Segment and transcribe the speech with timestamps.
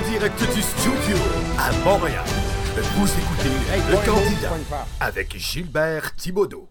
[0.00, 1.16] En direct du studio
[1.58, 2.24] à Montréal.
[2.96, 3.54] Vous écoutez
[3.90, 4.52] Le Candidat
[4.98, 6.66] avec Gilbert Thibaudot.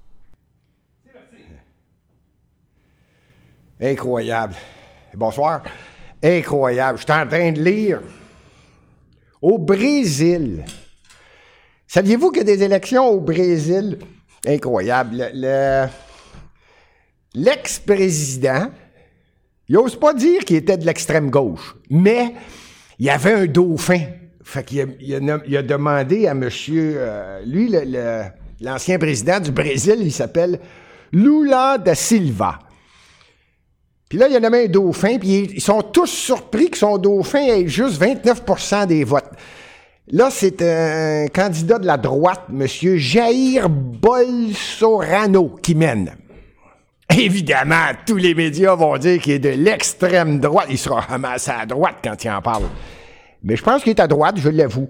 [3.80, 4.56] Incroyable.
[5.14, 5.62] Bonsoir.
[6.24, 6.98] Incroyable.
[6.98, 8.02] Je suis en train de lire.
[9.42, 10.66] Au Brésil.
[11.88, 14.00] Saviez-vous qu'il y a des élections au Brésil?
[14.48, 15.18] Incroyable.
[15.18, 15.30] Le-
[15.86, 15.88] le-
[17.36, 18.72] L'ex-président,
[19.68, 22.34] il n'ose pas dire qu'il était de l'extrême gauche, mais
[23.00, 24.00] il y avait un dauphin.
[25.02, 27.72] Il a a demandé à monsieur, euh, lui,
[28.62, 30.60] l'ancien président du Brésil, il s'appelle
[31.12, 32.60] Lula da Silva.
[34.10, 37.42] Puis là, il a nommé un dauphin, puis ils- sont tous surpris que son dauphin
[37.42, 39.30] ait juste 29% des votes.
[40.12, 42.66] Là, c'est un candidat de la droite, M.
[42.66, 46.16] Jair Bolsonaro, qui mène.
[47.18, 50.68] Évidemment, tous les médias vont dire qu'il est de l'extrême droite.
[50.70, 52.64] Il sera ramassé à droite quand il en parle.
[53.44, 54.88] Mais je pense qu'il est à droite, je l'avoue.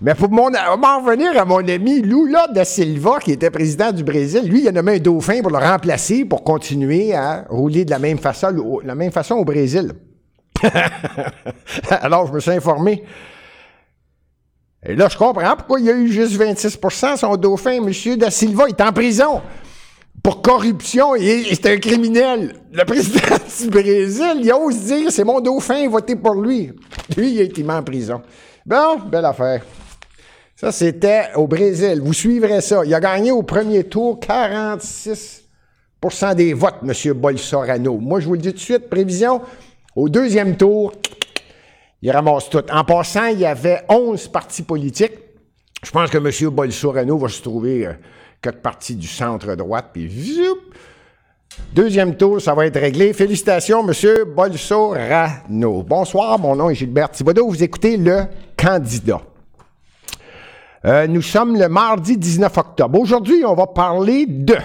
[0.00, 4.04] Mais pour mon, m'en revenir à mon ami Lula da Silva, qui était président du
[4.04, 7.90] Brésil, lui, il a nommé un dauphin pour le remplacer, pour continuer à rouler de
[7.90, 9.92] la même façon, au- Brésil.
[11.90, 13.02] Alors, je me suis informé.
[14.86, 17.82] Et là, je comprends pourquoi il y a eu juste 26% son dauphin.
[17.84, 18.16] M.
[18.16, 19.40] Da Silva est en prison
[20.22, 22.54] pour corruption et c'est un criminel.
[22.72, 23.20] Le président
[23.60, 26.72] du Brésil, il ose dire c'est mon dauphin, votez pour lui.
[27.16, 28.20] Lui, il mis en prison.
[28.66, 29.62] Bon, belle affaire.
[30.56, 32.00] Ça, c'était au Brésil.
[32.02, 32.82] Vous suivrez ça.
[32.84, 36.92] Il a gagné au premier tour 46% des votes, M.
[37.12, 37.98] Bolsonaro.
[37.98, 39.40] Moi, je vous le dis tout de suite, prévision,
[39.94, 40.92] au deuxième tour,
[42.02, 42.64] il ramasse tout.
[42.72, 45.16] En passant, il y avait 11 partis politiques.
[45.82, 46.50] Je pense que M.
[46.50, 47.92] Bolsonaro va se trouver euh,
[48.40, 50.58] quelque partie du centre-droite, puis zoup!
[51.74, 53.12] Deuxième tour, ça va être réglé.
[53.12, 53.92] Félicitations, M.
[54.34, 55.82] Bolsonaro.
[55.82, 57.48] Bonsoir, mon nom est Gilbert Thibodeau.
[57.48, 58.22] Vous écoutez le
[58.56, 59.20] candidat.
[60.84, 62.98] Euh, nous sommes le mardi 19 octobre.
[63.00, 64.56] Aujourd'hui, on va parler de...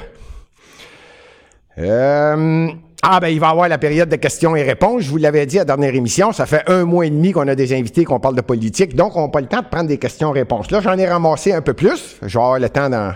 [1.80, 2.68] Euh,
[3.02, 5.02] ah, ben, il va y avoir la période de questions et réponses.
[5.02, 6.32] Je vous l'avais dit à la dernière émission.
[6.32, 8.96] Ça fait un mois et demi qu'on a des invités, qu'on parle de politique.
[8.96, 10.70] Donc, on n'a pas le temps de prendre des questions-réponses.
[10.70, 12.18] Là, j'en ai ramassé un peu plus.
[12.22, 13.14] Je vais avoir le temps d'en-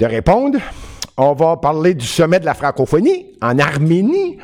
[0.00, 0.58] de répondre.
[1.16, 4.38] On va parler du sommet de la francophonie en Arménie.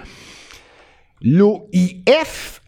[1.23, 2.61] L'OIF.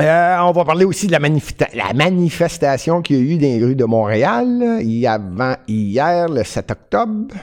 [0.00, 3.58] Euh, on va parler aussi de la, manifesta- la manifestation qu'il y a eu dans
[3.58, 7.34] les rues de Montréal a avant hier, le 7 octobre.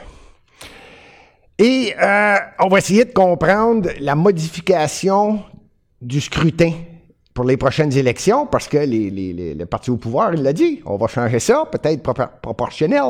[1.59, 5.41] Et euh, on va essayer de comprendre la modification
[6.01, 6.71] du scrutin
[7.33, 10.95] pour les prochaines élections, parce que les, le parti au pouvoir, il l'a dit, on
[10.95, 13.01] va changer ça, peut-être propor- proportionnel.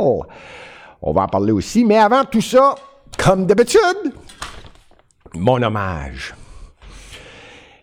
[1.01, 1.85] On va en parler aussi.
[1.85, 2.75] Mais avant tout ça,
[3.17, 4.13] comme d'habitude,
[5.33, 6.33] mon hommage.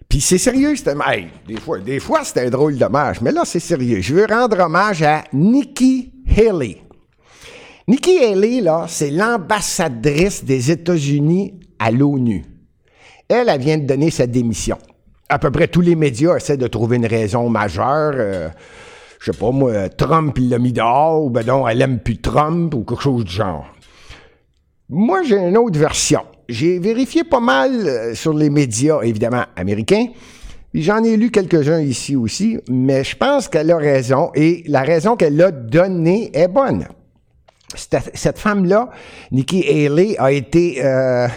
[0.09, 0.75] Puis c'est sérieux,
[1.09, 4.01] hey, des fois, des fois c'est un drôle d'hommage, mais là, c'est sérieux.
[4.01, 6.83] Je veux rendre hommage à Nikki Haley.
[7.89, 12.45] Nikki Haley, là, c'est l'ambassadrice des États-Unis à l'ONU.
[13.29, 14.79] Elle, elle vient de donner sa démission.
[15.29, 18.13] À peu près tous les médias essaient de trouver une raison majeure.
[18.15, 18.49] euh,
[19.25, 22.19] je sais pas, moi, Trump, il l'a mis dehors, ou ben non, elle aime plus
[22.19, 23.65] Trump, ou quelque chose du genre.
[24.91, 26.21] Moi, j'ai une autre version.
[26.47, 30.09] J'ai vérifié pas mal euh, sur les médias, évidemment, américains.
[30.75, 35.17] J'en ai lu quelques-uns ici aussi, mais je pense qu'elle a raison et la raison
[35.17, 36.87] qu'elle a donnée est bonne.
[37.75, 38.91] Cette, cette femme-là,
[39.33, 41.29] Nikki Haley, a été euh,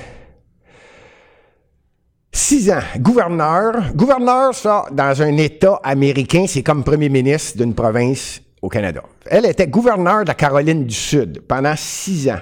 [2.38, 3.94] six ans gouverneur.
[3.96, 9.02] Gouverneur, ça, dans un État américain, c'est comme premier ministre d'une province au Canada.
[9.26, 12.40] Elle était gouverneure de la Caroline du Sud pendant six ans.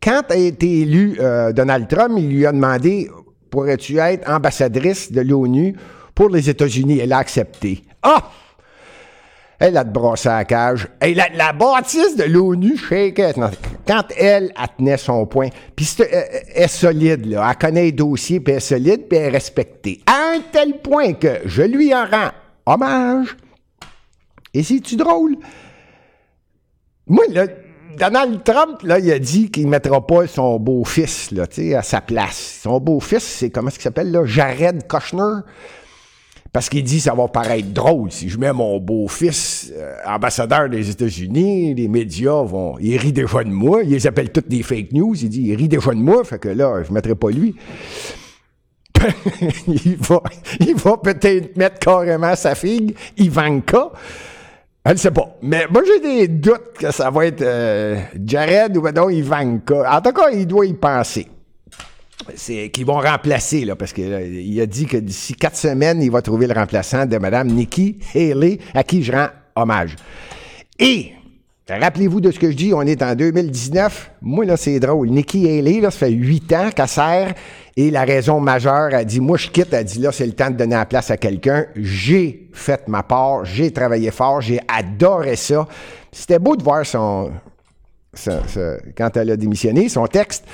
[0.00, 3.10] Quand a été élu euh, Donald Trump, il lui a demandé
[3.50, 5.76] pourrais-tu être ambassadrice de l'ONU
[6.14, 7.00] pour les États-Unis?
[7.00, 7.82] Elle a accepté.
[8.02, 8.30] Ah
[9.64, 10.88] Elle a de brosser à la cage.
[11.00, 13.34] Et la, la bâtisse de l'ONU, shakeait.
[13.36, 13.48] Non,
[13.86, 17.48] Quand elle, elle tenait son point, puis c'est- elle elle est solide, là.
[17.48, 20.00] Elle connaît les dossiers, puis elle est solide, puis elle est respectée.
[20.04, 22.30] À un tel point que je lui en rends
[22.66, 23.36] hommage.
[24.52, 25.36] Et c'est-tu drôle?
[27.06, 27.46] Moi, là,
[27.98, 31.44] Donald Trump, là, il a dit qu'il ne mettra pas son beau-fils, là,
[31.78, 32.60] à sa place.
[32.64, 34.24] Son beau-fils, c'est comment est-ce qu'il s'appelle, là?
[34.24, 35.40] Jared Kushner.
[36.52, 40.90] Parce qu'il dit ça va paraître drôle si je mets mon beau-fils euh, ambassadeur des
[40.90, 42.76] États-Unis, les médias vont.
[42.78, 45.56] Ils rient déjà de moi, ils les appellent toutes des fake news, il dit ils
[45.56, 47.54] rient déjà de moi, fait que là, je mettrai pas lui.
[49.66, 50.22] il va,
[50.60, 53.90] il va peut-être mettre carrément sa fille, Ivanka.
[54.84, 55.36] Elle ne sait pas.
[55.42, 59.96] Mais moi, j'ai des doutes que ça va être euh, Jared ou non Ivanka.
[59.96, 61.28] En tout cas, il doit y penser.
[62.34, 66.22] C'est qui vont remplacer, là, parce qu'il a dit que d'ici quatre semaines, il va
[66.22, 69.96] trouver le remplaçant de Mme Nikki Haley, à qui je rends hommage.
[70.78, 71.12] Et,
[71.68, 74.12] rappelez-vous de ce que je dis, on est en 2019.
[74.22, 75.08] Moi, là, c'est drôle.
[75.10, 77.34] Nikki Haley, là, ça fait huit ans qu'elle sert,
[77.76, 80.50] et la raison majeure, a dit, moi, je quitte, elle dit, là, c'est le temps
[80.50, 81.66] de donner la place à quelqu'un.
[81.76, 85.66] J'ai fait ma part, j'ai travaillé fort, j'ai adoré ça.
[86.10, 87.32] C'était beau de voir son,
[88.96, 90.44] quand elle a démissionné, son texte.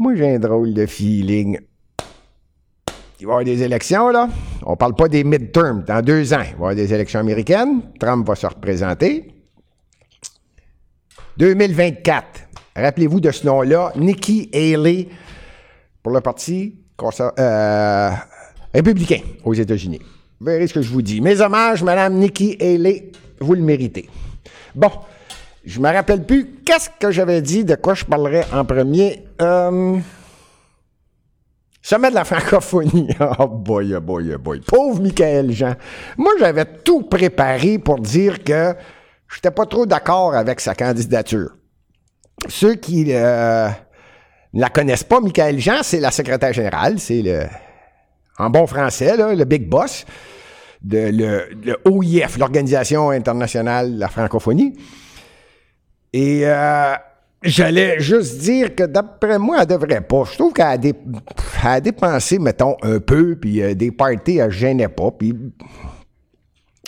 [0.00, 1.58] Moi, j'ai un drôle de feeling.
[3.20, 4.30] Il va y avoir des élections, là.
[4.64, 5.84] On parle pas des midterms.
[5.86, 7.82] Dans deux ans, il va y avoir des élections américaines.
[7.98, 9.30] Trump va se représenter.
[11.36, 12.24] 2024.
[12.76, 13.92] Rappelez-vous de ce nom-là.
[13.96, 15.08] Nikki Haley
[16.02, 16.76] pour le Parti
[17.38, 18.10] euh,
[18.72, 20.00] républicain aux États-Unis.
[20.40, 21.20] Vous verrez ce que je vous dis.
[21.20, 24.08] Mes hommages, Madame Nikki Haley, vous le méritez.
[24.74, 24.92] Bon,
[25.64, 29.24] je me rappelle plus qu'est-ce que j'avais dit, de quoi je parlerais en premier.
[29.40, 29.98] Euh,
[31.82, 33.08] Sommet de la francophonie.
[33.38, 34.60] Oh boy, oh boy, oh boy.
[34.60, 35.74] Pauvre Michael Jean.
[36.18, 38.74] Moi, j'avais tout préparé pour dire que
[39.28, 41.50] je n'étais pas trop d'accord avec sa candidature.
[42.48, 43.68] Ceux qui euh,
[44.52, 47.44] ne la connaissent pas, Michael Jean, c'est la secrétaire générale, c'est le,
[48.38, 50.04] en bon français, le big boss
[50.82, 54.74] de le OIF, l'Organisation internationale de la francophonie.
[56.12, 56.94] Et euh,
[57.42, 60.24] j'allais juste dire que d'après moi, elle devrait pas.
[60.30, 60.94] Je trouve qu'elle
[61.62, 65.10] a, dépensé, mettons, un peu, puis euh, des parties, elle gênait pas.
[65.10, 65.34] Puis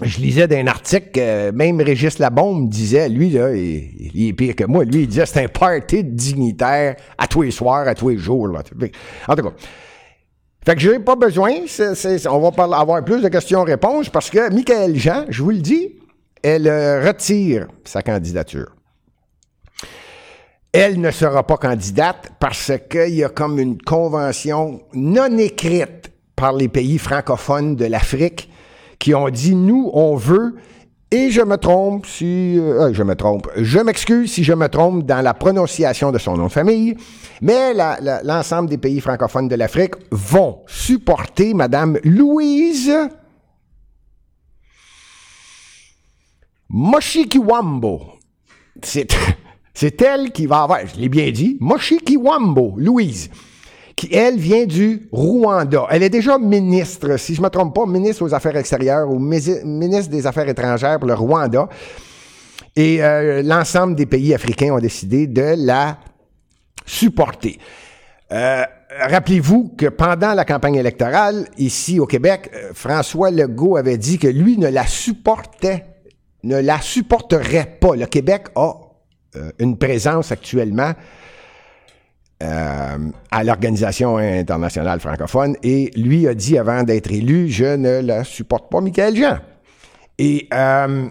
[0.02, 4.64] je lisais d'un article que même Régis Labombe disait, lui, là, il, est pire que
[4.64, 4.84] moi.
[4.84, 8.48] Lui, il disait c'est un party dignitaire à tous les soirs, à tous les jours.
[8.48, 9.52] En tout cas.
[10.64, 11.52] Fait que j'ai pas besoin,
[12.30, 15.96] on va avoir plus de questions-réponses parce que Michael Jean, je vous le dis,
[16.40, 18.72] elle euh, retire sa candidature.
[20.72, 26.54] Elle ne sera pas candidate parce qu'il y a comme une convention non écrite par
[26.54, 28.50] les pays francophones de l'Afrique
[28.98, 30.54] qui ont dit nous, on veut,
[31.10, 34.66] et je me trompe si euh, euh, je me trompe, je m'excuse si je me
[34.68, 36.96] trompe dans la prononciation de son nom de famille,
[37.42, 37.74] mais
[38.24, 42.90] l'ensemble des pays francophones de l'Afrique vont supporter Madame Louise
[46.70, 48.00] Moshikiwambo.
[48.82, 49.14] C'est
[49.74, 53.30] c'est elle qui va avoir, je l'ai bien dit, Moshikiwambo, Louise,
[53.96, 55.86] qui, elle, vient du Rwanda.
[55.90, 59.18] Elle est déjà ministre, si je ne me trompe pas, ministre aux Affaires extérieures ou
[59.18, 61.68] ministre des Affaires étrangères pour le Rwanda.
[62.74, 65.98] Et euh, l'ensemble des pays africains ont décidé de la
[66.86, 67.58] supporter.
[68.32, 68.64] Euh,
[69.08, 74.26] rappelez-vous que pendant la campagne électorale, ici au Québec, euh, François Legault avait dit que
[74.28, 75.84] lui ne la supportait,
[76.44, 77.94] ne la supporterait pas.
[77.94, 78.72] Le Québec a
[79.58, 80.92] une présence actuellement
[82.42, 82.98] euh,
[83.30, 88.68] à l'Organisation internationale francophone et lui a dit avant d'être élu, je ne la supporte
[88.68, 89.38] pas, Michael Jean.
[90.18, 91.08] Et euh,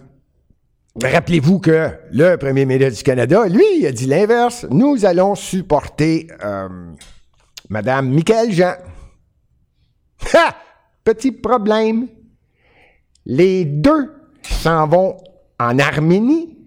[1.01, 4.65] rappelez-vous que le premier ministre du Canada, lui, a dit l'inverse.
[4.71, 6.27] Nous allons supporter
[7.69, 8.73] Madame Michael Jean.
[10.33, 10.55] Ha!
[11.03, 12.07] Petit problème.
[13.25, 14.11] Les deux
[14.43, 15.17] s'en vont
[15.59, 16.60] en Arménie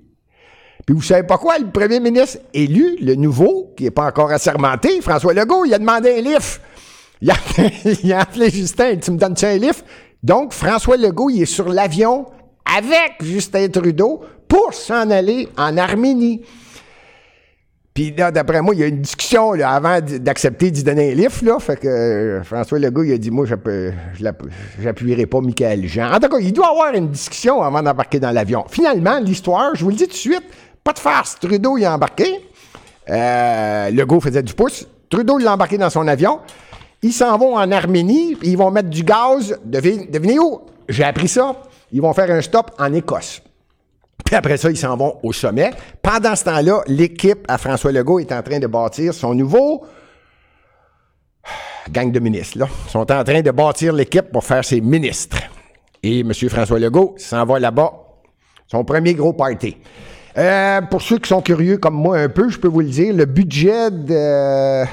[0.87, 4.31] puis vous savez pas quoi, le premier ministre élu, le nouveau, qui n'est pas encore
[4.31, 6.44] assermenté, François Legault, il a demandé un livre.
[7.23, 7.37] Il a,
[8.03, 9.81] il a appelé Justin, tu me donnes un livre?
[10.23, 12.27] Donc, François Legault, il est sur l'avion
[12.65, 16.43] avec Justin Trudeau pour s'en aller en Arménie.
[17.94, 21.44] Puis là, d'après moi, il y a une discussion avant d'accepter d'y donner un livre.
[21.44, 23.55] Là, fait que euh, François Legault, il a dit, moi, je
[24.82, 26.13] n'appuierai pas Michael Jean.
[26.13, 28.65] En tout cas, il doit y avoir une discussion avant d'embarquer dans l'avion.
[28.69, 30.43] Finalement, l'histoire, je vous le dis tout de suite,
[30.84, 31.38] pas de farce.
[31.41, 32.46] Trudeau, il a embarqué.
[33.08, 34.86] Euh, Legault faisait du pouce.
[35.08, 36.41] Trudeau, l'a embarqué dans son avion.
[37.03, 39.58] Ils s'en vont en Arménie, ils vont mettre du gaz.
[39.64, 40.62] Devinez où?
[40.88, 41.62] J'ai appris ça.
[41.93, 43.43] Ils vont faire un stop en Écosse.
[44.24, 45.70] Puis après ça, ils s'en vont au sommet.
[46.03, 49.84] Pendant ce temps-là, l'équipe à François Legault est en train de bâtir son nouveau
[51.91, 52.58] gang de ministres.
[52.86, 55.38] Ils sont en train de bâtir l'équipe pour faire ses ministres.
[56.03, 56.32] Et M.
[56.48, 57.93] François Legault s'en va là-bas.
[58.67, 59.76] Son premier gros party.
[60.36, 63.14] Euh, pour ceux qui sont curieux comme moi un peu, je peux vous le dire,
[63.14, 64.84] le budget de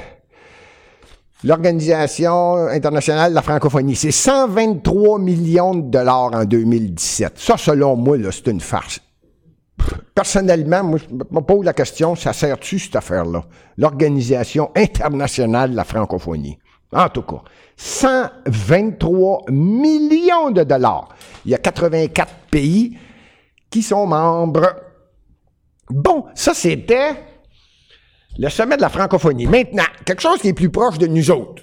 [1.42, 7.32] l'Organisation internationale de la francophonie, c'est 123 millions de dollars en 2017.
[7.36, 9.00] Ça, selon moi, c'est une farce.
[10.14, 13.42] Personnellement, moi, je me pose la question, ça sert-tu cette affaire-là?
[13.78, 16.56] L'Organisation internationale de la francophonie.
[16.92, 17.42] En tout cas,
[17.76, 21.08] 123 millions de dollars.
[21.44, 22.96] Il y a 84 pays
[23.70, 24.68] qui sont membres
[25.92, 27.14] Bon, ça c'était
[28.38, 29.46] Le sommet de la francophonie.
[29.46, 31.62] Maintenant, quelque chose qui est plus proche de nous autres.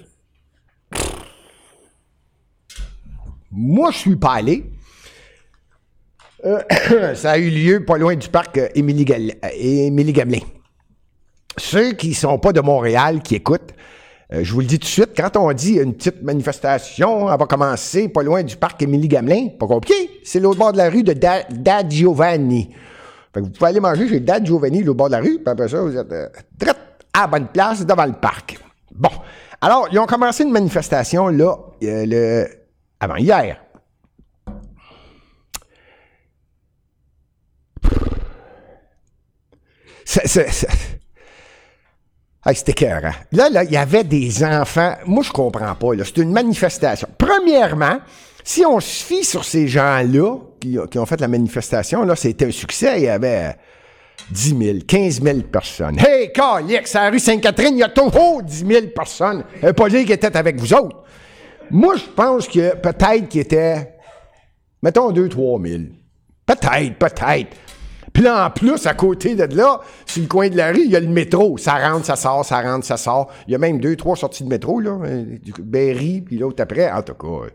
[3.50, 4.70] Moi, je suis pas allé.
[6.44, 6.62] Euh,
[7.14, 10.38] ça a eu lieu pas loin du parc euh, Émilie, Gamelin.
[11.58, 13.74] Ceux qui sont pas de Montréal, qui écoutent,
[14.32, 17.38] euh, je vous le dis tout de suite, quand on dit une petite manifestation, elle
[17.38, 20.88] va commencer pas loin du parc Émilie Gamelin, pas compliqué, c'est l'autre bord de la
[20.88, 22.70] rue de Dad Giovanni.
[23.34, 25.82] Vous pouvez aller manger chez Dad Giovanni, l'autre bord de la rue, puis après ça,
[25.82, 26.12] vous êtes
[27.12, 28.58] à bonne place devant le parc.
[28.92, 29.10] Bon.
[29.60, 32.46] Alors, ils ont commencé une manifestation, là, le,
[32.98, 33.60] avant hier.
[40.04, 40.46] C'était
[42.72, 43.02] cœur.
[43.32, 44.94] Là, là, il y avait des enfants.
[45.06, 45.88] Moi, je comprends pas.
[46.04, 47.08] C'est une manifestation.
[47.16, 48.00] Premièrement,
[48.42, 52.50] si on se fie sur ces gens-là qui, ont fait la manifestation, là, c'était un
[52.50, 52.98] succès.
[52.98, 53.56] Il y avait
[54.30, 55.98] 10 000, 15 000 personnes.
[55.98, 59.44] Hey, Calix, à la rue Sainte-Catherine, il y a toujours 10 000 personnes.
[59.64, 61.02] Euh, pas dire qu'ils étaient avec vous autres.
[61.70, 63.96] Moi, je pense que peut-être qu'il était,
[64.82, 65.82] mettons, 2 3 000.
[66.46, 67.56] Peut-être, peut-être.
[68.12, 70.90] Puis là, en plus, à côté de là, sur le coin de la rue, il
[70.90, 71.56] y a le métro.
[71.58, 73.30] Ça rentre, ça sort, ça rentre, ça sort.
[73.46, 74.98] Il y a même deux, trois sorties de métro, là.
[75.04, 75.24] Euh,
[75.60, 76.90] Berry, puis l'autre après.
[76.90, 77.46] En tout cas.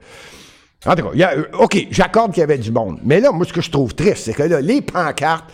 [0.85, 2.99] Euh, en tout cas, y a, euh, OK, j'accorde qu'il y avait du monde.
[3.03, 5.45] Mais là, moi, ce que je trouve triste, c'est que là, les pancartes,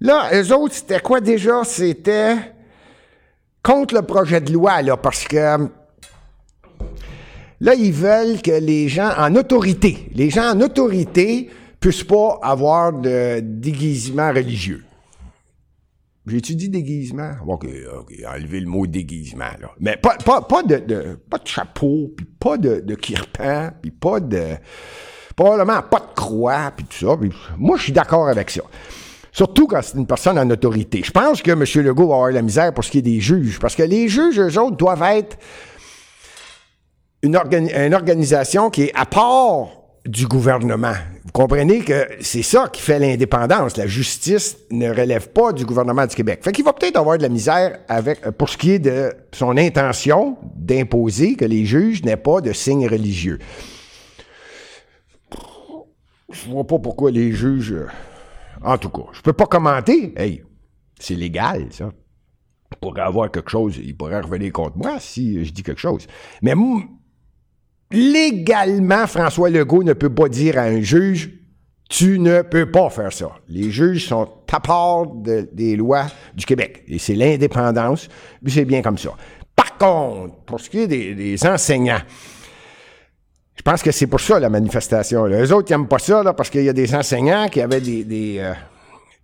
[0.00, 1.62] là, eux autres, c'était quoi déjà?
[1.64, 2.36] C'était
[3.62, 5.68] contre le projet de loi, là, parce que
[7.60, 12.92] là, ils veulent que les gens en autorité, les gens en autorité puissent pas avoir
[12.92, 14.84] de déguisement religieux.
[16.26, 17.32] J'ai-tu dit déguisement?
[17.46, 17.66] OK,
[17.98, 19.70] OK, enlever le mot déguisement, là.
[19.78, 23.92] Mais pas, pas, pas de, de, pas de chapeau, puis pas de, de kirpan, puis
[23.92, 24.56] pas de...
[25.36, 27.16] Probablement pas de croix, puis tout ça.
[27.58, 28.62] moi, je suis d'accord avec ça.
[29.30, 31.02] Surtout quand c'est une personne en autorité.
[31.04, 31.62] Je pense que M.
[31.86, 34.40] Legault va avoir la misère pour ce qui est des juges, parce que les juges,
[34.40, 35.36] eux autres, doivent être
[37.22, 39.68] une, une organisation qui est à part
[40.06, 40.94] du gouvernement.
[41.36, 43.76] Comprenez que c'est ça qui fait l'indépendance.
[43.76, 46.40] La justice ne relève pas du gouvernement du Québec.
[46.42, 49.12] Fait qu'il va peut-être avoir de la misère avec, euh, pour ce qui est de
[49.34, 53.38] son intention d'imposer que les juges n'aient pas de signes religieux.
[56.32, 57.72] Je vois pas pourquoi les juges.
[57.72, 57.86] Euh,
[58.64, 60.14] en tout cas, je peux pas commenter.
[60.16, 60.42] Hey,
[60.98, 61.92] c'est légal, ça.
[62.72, 66.06] Il pourrait avoir quelque chose, il pourrait revenir contre moi si je dis quelque chose.
[66.40, 66.54] Mais
[67.90, 71.36] légalement, François Legault ne peut pas dire à un juge
[71.88, 73.30] tu ne peux pas faire ça.
[73.48, 76.82] Les juges sont à part des lois du Québec.
[76.88, 78.08] Et c'est l'indépendance,
[78.42, 79.10] puis c'est bien comme ça.
[79.54, 82.00] Par contre, pour ce qui est des, enseignants,
[83.54, 85.26] je pense que c'est pour ça la manifestation.
[85.26, 88.36] Les autres n'aiment pas ça parce qu'il y a des enseignants qui avaient des.
[88.38, 88.52] Euh,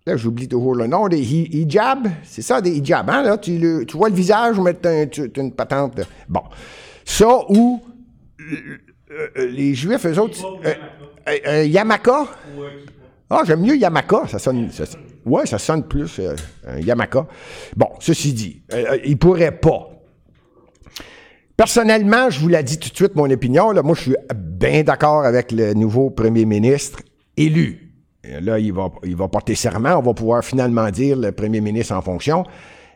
[0.05, 2.07] là, j'oublie toujours le nom, des hijabs.
[2.23, 3.09] C'est ça, des hijabs.
[3.09, 3.57] Hein, là, tu,
[3.93, 4.67] vois le visage, ou
[5.11, 5.99] tu une patente.
[6.29, 6.43] Bon.
[7.05, 7.81] Ça ou
[9.35, 10.59] les Juifs, eux autres.
[11.27, 12.27] Euh, Yamaka?
[13.29, 14.27] Ah, j'aime mieux Yamaka.
[14.27, 14.69] Ça sonne.
[14.71, 14.85] Ça,
[15.25, 16.19] ouais, ça sonne plus
[16.79, 17.27] Yamaka.
[17.75, 18.63] Bon, ceci dit,
[19.05, 19.89] il pourrait pas.
[21.55, 23.71] Personnellement, je vous l'ai dit tout de suite, mon opinion.
[23.71, 26.99] Là, moi, je suis bien d'accord avec le nouveau premier ministre
[27.37, 27.79] élu.
[28.23, 29.97] Là, il va, il va porter serment.
[29.97, 32.43] On va pouvoir finalement dire le premier ministre en fonction.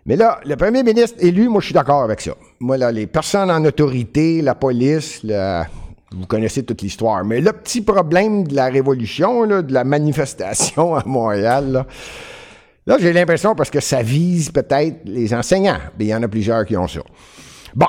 [0.08, 2.32] Mais là, le premier ministre élu, moi, je suis d'accord avec ça.
[2.62, 7.26] Moi, là, les personnes en autorité, la police, vous connaissez toute l'histoire.
[7.26, 11.86] Mais le petit problème de la révolution, de la manifestation à Montréal,
[12.86, 15.80] là, j'ai l'impression parce que ça vise peut-être les enseignants.
[16.00, 17.02] Mais il y en a plusieurs qui ont ça.
[17.76, 17.88] Bon.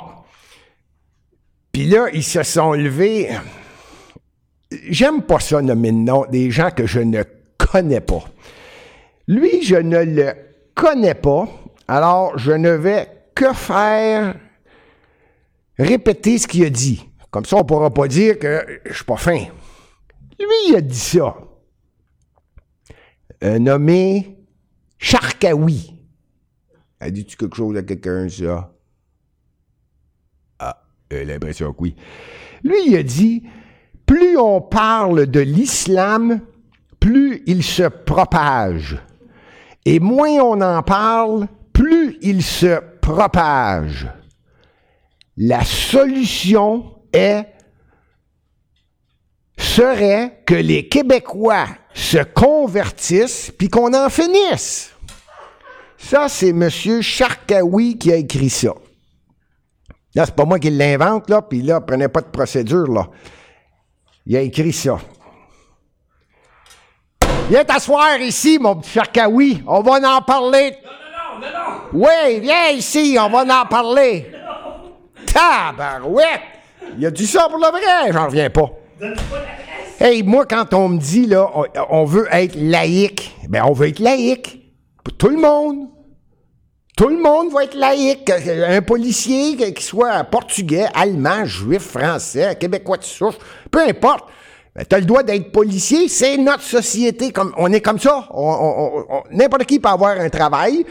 [1.71, 3.29] Puis là, ils se sont levés.
[4.91, 7.23] J'aime pas ça nommer le nom des gens que je ne
[7.59, 8.25] connais pas.
[9.29, 10.33] Lui, je ne le
[10.75, 11.47] connais pas.
[11.89, 14.37] Alors, je ne vais que faire
[15.79, 17.09] répéter ce qu'il a dit.
[17.31, 19.39] Comme ça, on ne pourra pas dire que je suis pas fin.
[20.39, 21.37] Lui, il a dit ça.
[23.41, 24.37] Un nommé
[24.99, 25.95] Charkaoui.
[27.01, 28.73] A dit-tu quelque chose à quelqu'un, ça?
[30.59, 31.97] Ah, l'impression que oui.
[32.65, 33.45] Lui, il a dit
[34.05, 36.41] plus on parle de l'islam,
[36.99, 38.99] plus il se propage.
[39.85, 41.47] Et moins on en parle,
[42.23, 44.09] il se propage.
[45.37, 47.47] La solution est
[49.57, 54.93] serait que les Québécois se convertissent puis qu'on en finisse.
[55.97, 56.71] Ça, c'est M.
[57.01, 58.73] Charkaoui qui a écrit ça.
[60.15, 63.09] Là, c'est pas moi qui l'invente, là, puis là, prenez pas de procédure, là.
[64.27, 64.99] Il a écrit ça.
[67.49, 69.63] Viens t'asseoir ici, mon petit Charkaoui.
[69.67, 70.77] On va en parler.
[71.93, 74.31] Oui, viens ici, on va en parler.
[75.27, 76.41] Tabarouette!
[76.99, 78.71] Il a dit ça pour le vrai, j'en reviens pas.
[80.01, 81.51] Hey, moi, quand on me dit, là,
[81.91, 84.73] on, veut être laïque, ben, on veut être laïque.
[85.03, 85.89] Pour tout le monde.
[86.97, 88.31] Tout le monde va être laïque.
[88.31, 93.37] Un policier, qui soit portugais, allemand, juif, français, québécois de souche,
[93.71, 94.29] peu importe.
[94.75, 97.33] Ben, tu as le droit d'être policier, c'est notre société.
[97.33, 98.29] Comme, on est comme ça.
[99.33, 100.85] N'importe qui peut avoir un travail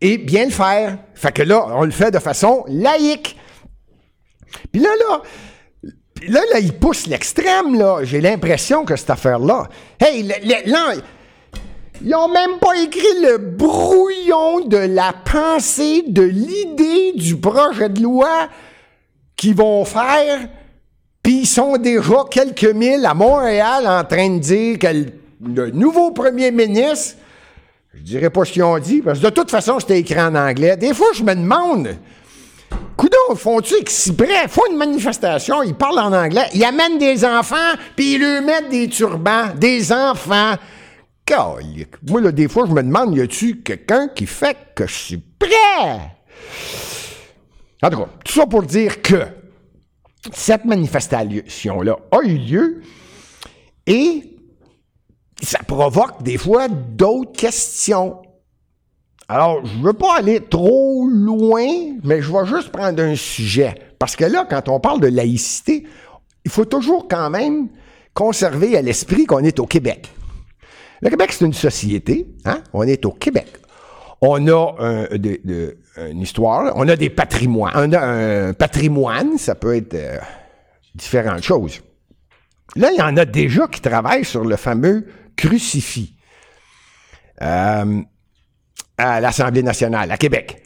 [0.00, 0.98] et bien le faire.
[1.14, 3.36] Fait que là, on le fait de façon laïque.
[4.72, 5.22] Puis là, là,
[6.28, 8.00] là, là, il pousse l'extrême, là.
[8.02, 9.68] J'ai l'impression que cette affaire-là.
[9.98, 10.94] Hey, là,
[12.02, 18.02] ils n'ont même pas écrit le brouillon de la pensée, de l'idée du projet de
[18.02, 18.48] loi
[19.36, 20.48] qu'ils vont faire.
[21.22, 24.86] Puis ils sont déjà quelques mille à Montréal en train de dire que
[25.44, 27.16] le nouveau premier ministre,
[27.94, 30.34] je dirais pas ce qu'ils ont dit, parce que de toute façon, c'était écrit en
[30.34, 30.76] anglais.
[30.76, 31.96] Des fois, je me demande,
[32.96, 34.48] Coudon, font-tu exprès?
[34.48, 37.56] Font une manifestation, ils parlent en anglais, ils amènent des enfants,
[37.96, 40.54] puis ils leur mettent des turbans, des enfants.
[42.08, 45.22] Moi, là, des fois, je me demande, y a-tu quelqu'un qui fait que je suis
[45.38, 46.00] prêt?
[47.82, 49.22] En tout cas, tout ça pour dire que
[50.32, 52.82] cette manifestation-là a eu lieu
[53.86, 54.29] et
[55.40, 58.20] ça provoque des fois d'autres questions.
[59.28, 61.66] Alors, je ne veux pas aller trop loin,
[62.02, 63.74] mais je vais juste prendre un sujet.
[63.98, 65.86] Parce que là, quand on parle de laïcité,
[66.44, 67.68] il faut toujours quand même
[68.12, 70.10] conserver à l'esprit qu'on est au Québec.
[71.00, 72.26] Le Québec, c'est une société.
[72.44, 72.62] Hein?
[72.72, 73.46] On est au Québec.
[74.20, 74.74] On a
[75.14, 77.72] une histoire, on a des patrimoines.
[77.74, 80.18] On a un patrimoine, ça peut être euh,
[80.94, 81.80] différentes choses.
[82.76, 85.06] Là, il y en a déjà qui travaillent sur le fameux
[85.40, 86.14] crucifix.
[87.42, 88.02] Euh,
[88.98, 90.62] à l'Assemblée nationale, à Québec.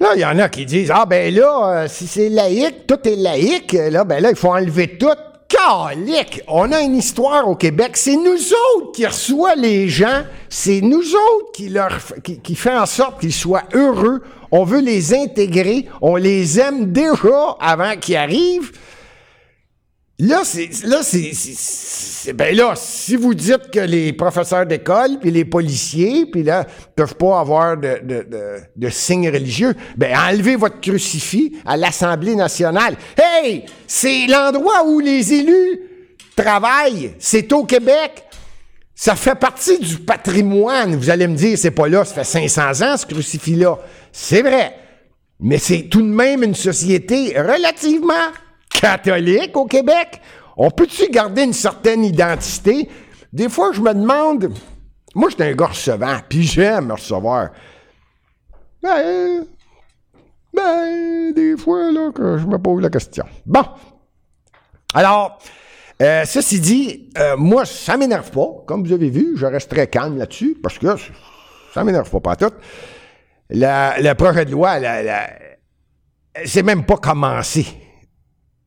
[0.00, 3.06] Là, il y en a qui disent Ah, ben là, euh, si c'est laïque, tout
[3.06, 5.08] est laïque, là, ben là, il faut enlever tout.
[5.48, 6.40] Calique!
[6.48, 7.98] On a une histoire au Québec.
[7.98, 8.38] C'est nous
[8.78, 10.22] autres qui reçoivent les gens.
[10.48, 11.98] C'est nous autres qui leur
[12.70, 14.22] en sorte qu'ils soient heureux.
[14.50, 15.88] On veut les intégrer.
[16.00, 18.72] On les aime déjà avant qu'ils arrivent.
[20.24, 25.44] Là, c'est, là, c'est, ben là, si vous dites que les professeurs d'école puis les
[25.44, 28.24] policiers puis là peuvent pas avoir de, de,
[28.76, 32.94] de, signes religieux, ben enlevez votre crucifix à l'Assemblée nationale.
[33.20, 35.80] Hey, c'est l'endroit où les élus
[36.36, 37.14] travaillent.
[37.18, 38.22] C'est au Québec.
[38.94, 40.94] Ça fait partie du patrimoine.
[40.94, 43.76] Vous allez me dire, c'est pas là, ça fait 500 ans ce crucifix-là.
[44.12, 44.72] C'est vrai.
[45.40, 48.30] Mais c'est tout de même une société relativement
[48.72, 50.20] catholique au Québec?
[50.56, 52.88] On peut-tu garder une certaine identité?
[53.32, 54.52] Des fois, je me demande.
[55.14, 57.50] Moi, je suis un gars recevant, puis j'aime recevoir.
[58.82, 59.44] Ben,
[60.52, 63.24] ben, des fois, là, que je me pose la question.
[63.46, 63.64] Bon.
[64.94, 65.38] Alors,
[66.02, 68.48] euh, ceci dit, euh, moi, ça m'énerve pas.
[68.66, 70.88] Comme vous avez vu, je reste très calme là-dessus, parce que
[71.72, 72.52] ça m'énerve pas, pas tout.
[73.50, 74.78] le projet de loi,
[76.44, 77.66] c'est même pas commencé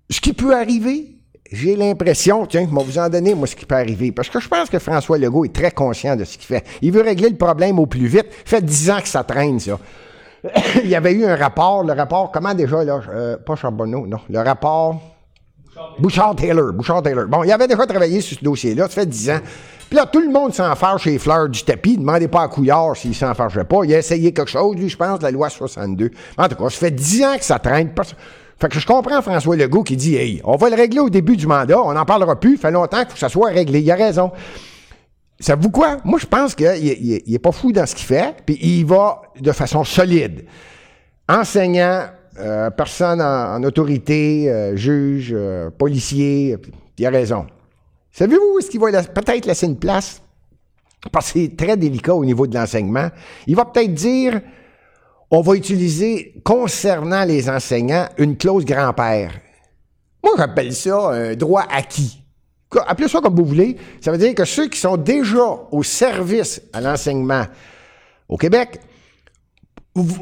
[0.09, 1.15] ce qui peut arriver,
[1.51, 4.11] j'ai l'impression, tiens, je vais vous en donner, moi, ce qui peut arriver.
[4.11, 6.65] Parce que je pense que François Legault est très conscient de ce qu'il fait.
[6.81, 8.27] Il veut régler le problème au plus vite.
[8.45, 9.79] Ça fait dix ans que ça traîne, ça.
[10.83, 14.19] il y avait eu un rapport, le rapport, comment déjà, là, euh, pas Charbonneau, non,
[14.29, 15.01] le rapport
[15.99, 16.73] Bouchard-Taylor.
[16.73, 17.27] Bouchard-Taylor.
[17.27, 19.39] Bon, il avait déjà travaillé sur ce dossier-là, ça fait dix ans.
[19.89, 21.97] Puis là, tout le monde s'en chez Fleurs du tapis.
[21.97, 23.83] Demandez pas à Couillard s'il s'en fâchait pas.
[23.83, 26.09] Il a essayé quelque chose, lui, je pense, la loi 62.
[26.37, 27.93] En tout cas, ça fait dix ans que ça traîne.
[28.59, 31.35] Fait que je comprends François Legault qui dit Hey, on va le régler au début
[31.35, 33.81] du mandat, on n'en parlera plus, fait longtemps que ça soit réglé.
[33.81, 34.31] Il a raison.
[35.39, 35.97] Ça vous quoi?
[36.05, 39.51] Moi, je pense qu'il n'est pas fou dans ce qu'il fait, puis il va de
[39.51, 40.45] façon solide.
[41.27, 42.05] Enseignant,
[42.39, 46.57] euh, personne en, autorité, euh, juge, euh, policier,
[46.97, 47.47] il a raison.
[48.11, 50.21] Savez-vous où est-ce qu'il va peut-être laisser une place?
[51.11, 53.09] Parce que c'est très délicat au niveau de l'enseignement.
[53.47, 54.41] Il va peut-être dire
[55.35, 59.33] on va utiliser, concernant les enseignants, une clause grand-père.
[60.23, 62.21] Moi, j'appelle ça un droit acquis.
[62.87, 63.75] Appelez ça comme vous voulez.
[63.99, 67.45] Ça veut dire que ceux qui sont déjà au service à l'enseignement
[68.29, 68.79] au Québec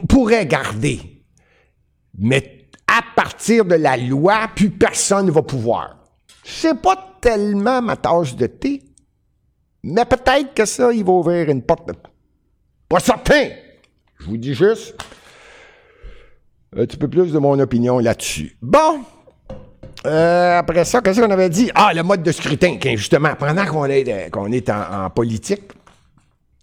[0.09, 1.23] pourraient garder.
[2.17, 5.95] Mais à partir de la loi, plus personne ne va pouvoir.
[6.43, 8.81] C'est pas tellement ma tâche de thé,
[9.83, 11.91] mais peut-être que ça, il va ouvrir une porte.
[12.89, 13.49] Pas certain,
[14.23, 14.95] je vous dis juste
[16.75, 18.55] un petit peu plus de mon opinion là-dessus.
[18.61, 19.01] Bon.
[20.05, 21.69] Euh, après ça, qu'est-ce qu'on avait dit?
[21.75, 25.63] Ah, le mode de scrutin, justement, pendant qu'on est, en, politique,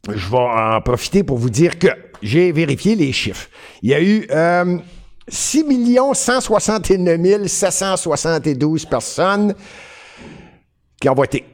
[0.09, 1.89] je vais en profiter pour vous dire que
[2.23, 3.49] j'ai vérifié les chiffres.
[3.83, 4.79] Il y a eu euh,
[5.29, 5.65] 6
[6.15, 9.55] 169 772 personnes
[11.01, 11.45] qui ont voté.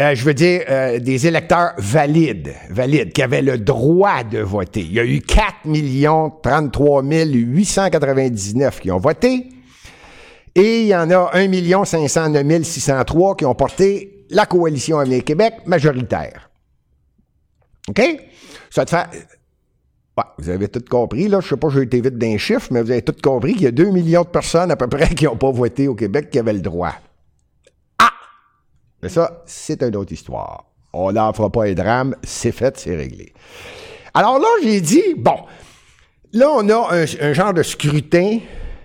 [0.00, 4.80] Euh, je veux dire, euh, des électeurs valides, valides, qui avaient le droit de voter.
[4.80, 5.68] Il y a eu 4
[6.42, 9.46] 33 899 qui ont voté.
[10.56, 15.54] Et il y en a 1 509 603 qui ont porté la coalition Avenir Québec
[15.66, 16.50] majoritaire.
[17.88, 18.02] OK?
[18.70, 19.06] Ça te fait.
[20.38, 21.38] vous avez tout compris, là.
[21.40, 23.66] Je sais pas, j'ai été vite d'un chiffre, mais vous avez tout compris qu'il y
[23.68, 26.40] a 2 millions de personnes à peu près qui n'ont pas voté au Québec qui
[26.40, 26.94] avaient le droit.
[29.04, 30.64] Mais ça, c'est une autre histoire.
[30.94, 33.34] On n'en fera pas un drame, c'est fait, c'est réglé.
[34.14, 35.36] Alors là, j'ai dit, bon,
[36.32, 38.38] là, on a un, genre de scrutin.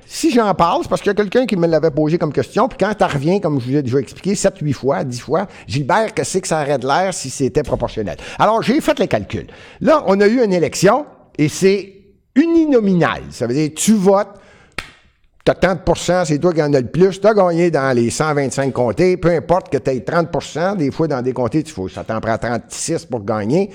[0.06, 2.68] Si j'en parle, c'est parce qu'il y a quelqu'un qui me l'avait posé comme question,
[2.68, 5.48] puis quand ça revient, comme je vous ai déjà expliqué, 7, 8 fois, 10 fois,
[5.68, 8.18] Gilbert, qu'est-ce que ça aurait de l'air si c'était proportionnel?
[8.40, 9.48] Alors, j'ai fait les calculs.
[9.80, 11.06] Là, on a eu une élection,
[11.38, 11.94] et c'est
[12.36, 13.22] uninominal.
[13.30, 14.36] Ça veut dire, tu votes,
[15.46, 17.20] T'as 30% c'est toi qui en as le plus.
[17.20, 19.18] Tu as gagné dans les 125 comtés.
[19.18, 22.20] Peu importe que tu aies 30% des fois, dans des comtés, tu faut, ça t'en
[22.20, 23.70] prend 36 pour gagner.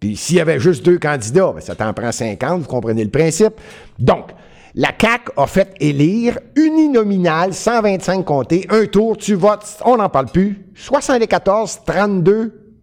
[0.00, 2.62] Puis s'il y avait juste deux candidats, ben, ça t'en prend 50.
[2.62, 3.54] Vous comprenez le principe.
[3.98, 4.30] Donc,
[4.74, 8.66] la CAC a fait élire uninominal 125 comtés.
[8.70, 10.66] Un tour, tu votes, on n'en parle plus.
[10.74, 12.74] 74, 32,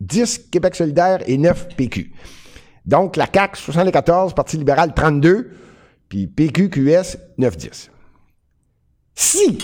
[0.00, 2.12] 10 Québec solidaire et 9 PQ.
[2.84, 5.52] Donc, la CAC, 74, Parti libéral, 32
[6.12, 7.90] puis PQQS 910.
[9.14, 9.56] Si,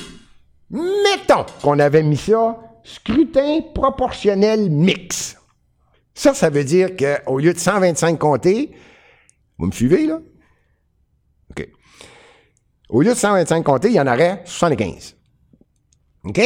[0.71, 5.37] mettons qu'on avait mis ça, scrutin proportionnel mix.
[6.15, 8.71] Ça, ça veut dire qu'au lieu de 125 comtés,
[9.59, 10.21] vous me suivez là?
[11.51, 11.69] OK.
[12.89, 15.17] Au lieu de 125 comtés, il y en aurait 75.
[16.25, 16.41] OK?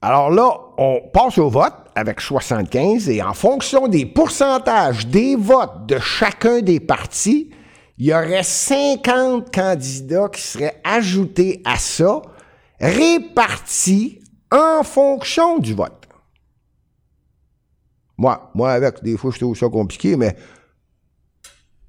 [0.00, 5.84] Alors là, on passe au vote avec 75 et en fonction des pourcentages des votes
[5.84, 7.50] de chacun des partis,
[7.98, 12.22] il y aurait 50 candidats qui seraient ajoutés à ça,
[12.80, 16.06] répartis en fonction du vote.
[18.18, 20.36] Moi, moi avec, des fois, je trouve ça compliqué, mais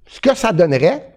[0.07, 1.13] ce que ça donnerait,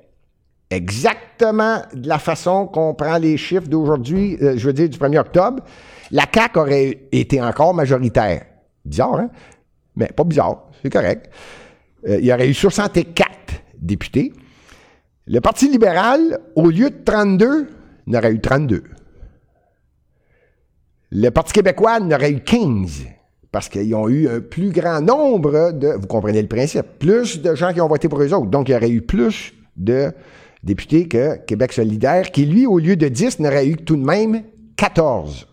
[0.70, 5.18] exactement de la façon qu'on prend les chiffres d'aujourd'hui, euh, je veux dire du 1er
[5.18, 5.62] octobre,
[6.11, 8.46] la CAQ aurait été encore majoritaire.
[8.85, 9.31] Bizarre, hein?
[9.96, 11.31] Mais pas bizarre, c'est correct.
[12.09, 13.31] Euh, il y aurait eu 64
[13.79, 14.33] députés.
[15.29, 17.67] Le Parti libéral, au lieu de 32,
[18.07, 18.85] n'aurait eu 32.
[21.11, 23.07] Le Parti québécois n'aurait eu 15
[23.51, 27.55] parce qu'ils ont eu un plus grand nombre de, vous comprenez le principe, plus de
[27.57, 28.47] gens qui ont voté pour eux autres.
[28.47, 30.12] Donc, il y aurait eu plus de
[30.62, 34.43] députés que Québec solidaire, qui, lui, au lieu de 10, n'aurait eu tout de même
[34.77, 35.49] 14.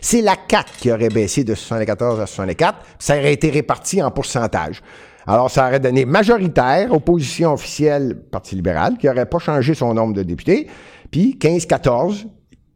[0.00, 4.10] C'est la 4 qui aurait baissé de 74 à 64, ça aurait été réparti en
[4.10, 4.80] pourcentage.
[5.26, 10.12] Alors, ça aurait donné majoritaire, opposition officielle, Parti libéral, qui n'aurait pas changé son nombre
[10.14, 10.68] de députés,
[11.10, 12.26] puis 15-14,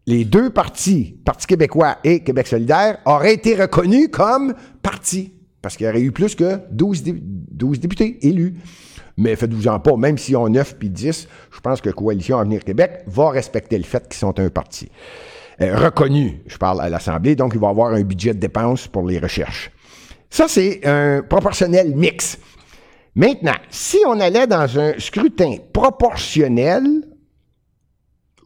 [0.06, 5.86] les deux partis, Parti québécois et Québec solidaire, auraient été reconnus comme partis, parce qu'il
[5.86, 8.54] y aurait eu plus que 12, 12 députés élus.
[9.18, 13.02] Mais faites-vous-en pas, même s'ils ont 9 puis 10, je pense que Coalition Avenir Québec
[13.06, 14.88] va respecter le fait qu'ils sont un parti.
[15.60, 19.04] Euh, reconnu, je parle à l'Assemblée, donc il va avoir un budget de dépenses pour
[19.06, 19.72] les recherches.
[20.30, 22.38] Ça, c'est un proportionnel mix.
[23.14, 26.84] Maintenant, si on allait dans un scrutin proportionnel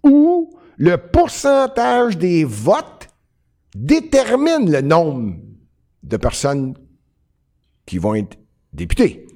[0.03, 3.09] où le pourcentage des votes
[3.75, 5.37] détermine le nombre
[6.03, 6.75] de personnes
[7.87, 8.37] qui vont être
[8.73, 9.27] députées.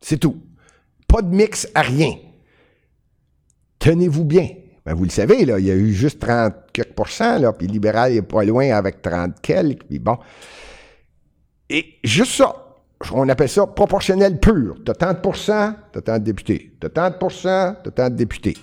[0.00, 0.36] C'est tout.
[1.06, 2.14] Pas de mix à rien.
[3.78, 4.48] Tenez-vous bien.
[4.84, 7.66] Ben, vous le savez, là, il y a eu juste 30 quelques pourcents, là, puis
[7.66, 10.18] libéral est pas loin avec 30 quelques, puis bon.
[11.70, 12.52] Et juste ça,
[13.12, 14.76] on appelle ça proportionnel pur.
[14.84, 16.72] Tu as tant de pourcents, tu as tant de députés.
[16.80, 18.56] Tu as tant de pourcents, tu as tant de députés.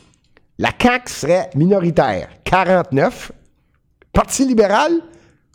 [0.59, 3.31] La CAQ serait minoritaire, 49.
[4.11, 4.91] Parti libéral,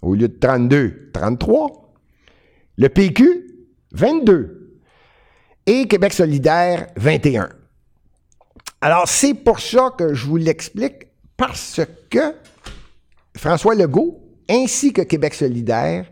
[0.01, 1.93] au lieu de 32, 33.
[2.79, 4.81] Le PQ, 22.
[5.67, 7.51] Et Québec solidaire, 21.
[8.81, 12.35] Alors, c'est pour ça que je vous l'explique, parce que
[13.37, 16.07] François Legault, ainsi que Québec solidaire,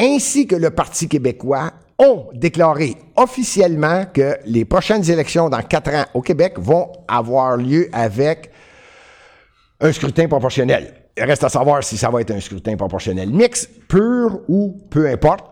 [0.00, 6.06] ainsi que le Parti québécois ont déclaré officiellement que les prochaines élections dans quatre ans
[6.14, 8.50] au Québec vont avoir lieu avec
[9.80, 10.94] un scrutin proportionnel.
[11.16, 15.08] Il reste à savoir si ça va être un scrutin proportionnel mixte, pur ou peu
[15.08, 15.44] importe.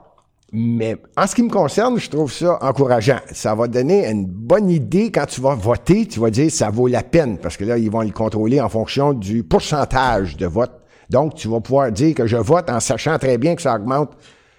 [0.50, 3.18] Mais en ce qui me concerne, je trouve ça encourageant.
[3.32, 6.06] Ça va donner une bonne idée quand tu vas voter.
[6.06, 8.70] Tu vas dire ça vaut la peine parce que là, ils vont le contrôler en
[8.70, 10.72] fonction du pourcentage de vote.
[11.10, 14.12] Donc, tu vas pouvoir dire que je vote en sachant très bien que ça augmente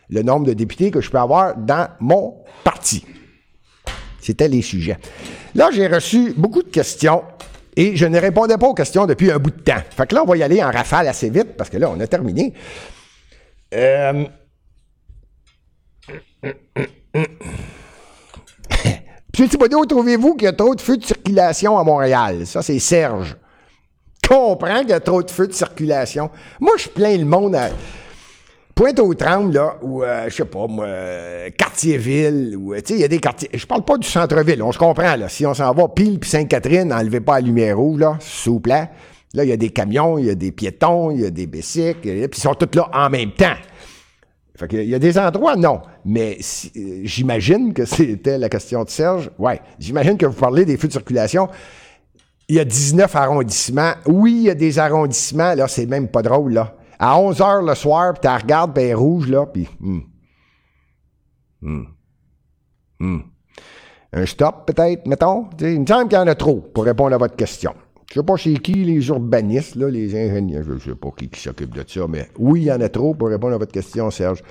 [0.09, 3.05] le nombre de députés que je peux avoir dans mon parti.
[4.21, 4.97] C'était les sujets.
[5.55, 7.23] Là, j'ai reçu beaucoup de questions
[7.75, 9.81] et je ne répondais pas aux questions depuis un bout de temps.
[9.89, 11.99] Fait que là, on va y aller en rafale assez vite parce que là, on
[11.99, 12.53] a terminé.
[13.73, 14.25] Euh...
[19.31, 22.45] Monsieur Thibodeau, trouvez-vous qu'il y a trop de feux de circulation à Montréal?
[22.45, 23.37] Ça, c'est Serge.
[24.27, 26.29] Comprends qu'il y a trop de feux de circulation.
[26.59, 27.69] Moi, je plains le monde à
[28.79, 32.93] pointe aux trembles, là, ou, euh, je sais pas, moi, euh, quartier-ville, ou, tu sais,
[32.93, 33.49] il y a des quartiers.
[33.53, 35.27] Je parle pas du centre-ville, on se comprend, là.
[35.27, 38.89] Si on s'en va pile puis Sainte-Catherine, n'enlevez pas la lumière rouge, là, s'il plaît.
[39.33, 41.45] Là, il y a des camions, il y a des piétons, il y a des
[41.45, 43.57] bicycles, puis ils sont tous là en même temps.
[44.57, 45.81] Fait qu'il y a des endroits, non.
[46.05, 46.37] Mais
[46.77, 49.29] euh, j'imagine que c'était la question de Serge.
[49.37, 49.59] Ouais.
[49.77, 51.49] J'imagine que vous parlez des feux de circulation.
[52.47, 53.95] Il y a 19 arrondissements.
[54.05, 55.53] Oui, il y a des arrondissements.
[55.53, 58.93] Là, c'est même pas drôle, là à 11 h le soir, puis tu regardes, puis
[58.93, 59.67] rouge, là, puis...
[59.79, 59.99] Hmm.
[61.61, 61.83] Hmm.
[62.99, 63.19] Hmm.
[64.11, 65.49] Un stop, peut-être, mettons?
[65.61, 67.73] il me semble qu'il y en a trop pour répondre à votre question.
[68.09, 71.39] Je sais pas chez qui les urbanistes, là, les ingénieurs, je sais pas qui, qui
[71.39, 74.09] s'occupe de ça, mais oui, il y en a trop pour répondre à votre question,
[74.09, 74.41] Serge.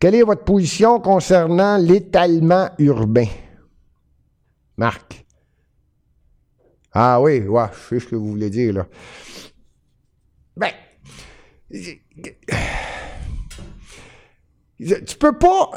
[0.00, 3.26] Quelle est votre position concernant l'étalement urbain?
[4.78, 5.24] Marc.
[6.92, 8.86] Ah oui, ouais, je sais ce que vous voulez dire, là.
[10.56, 10.70] Ben,
[14.78, 15.70] tu peux pas.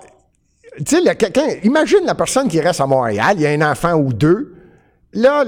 [0.77, 1.47] Tu sais, quelqu'un.
[1.63, 4.55] Imagine la personne qui reste à Montréal, il y a un enfant ou deux.
[5.11, 5.43] Là,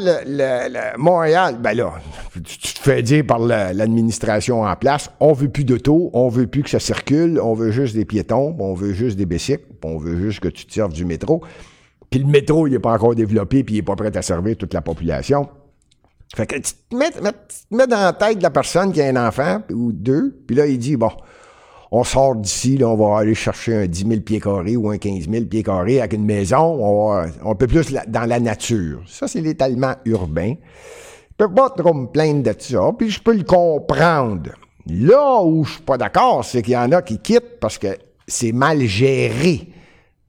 [0.97, 1.93] Montréal, ben là,
[2.33, 6.63] tu, te fais dire par l'administration en place, on veut plus d'auto, on veut plus
[6.63, 10.17] que ça circule, on veut juste des piétons, on veut juste des bicycles, on veut
[10.17, 11.43] juste que tu te serves du métro.
[12.09, 14.57] Puis le métro, il n'est pas encore développé, puis il n'est pas prêt à servir
[14.57, 15.47] toute la population.
[16.35, 19.61] Fait que tu te, mets, dans la tête de la personne qui a un enfant,
[19.69, 21.11] ou deux, puis là, il dit, bon,
[21.91, 24.97] on sort d'ici, là, on va aller chercher un 10 000 pieds carrés ou un
[24.97, 29.01] 15 000 pieds carrés avec une maison, on, on peut plus dans la nature.
[29.07, 30.55] Ça, c'est l'étalement urbain.
[31.31, 34.51] Je peux pas trop me plaindre de ça, puis je peux le comprendre.
[34.87, 37.97] Là où je suis pas d'accord, c'est qu'il y en a qui quittent parce que
[38.27, 39.67] c'est mal géré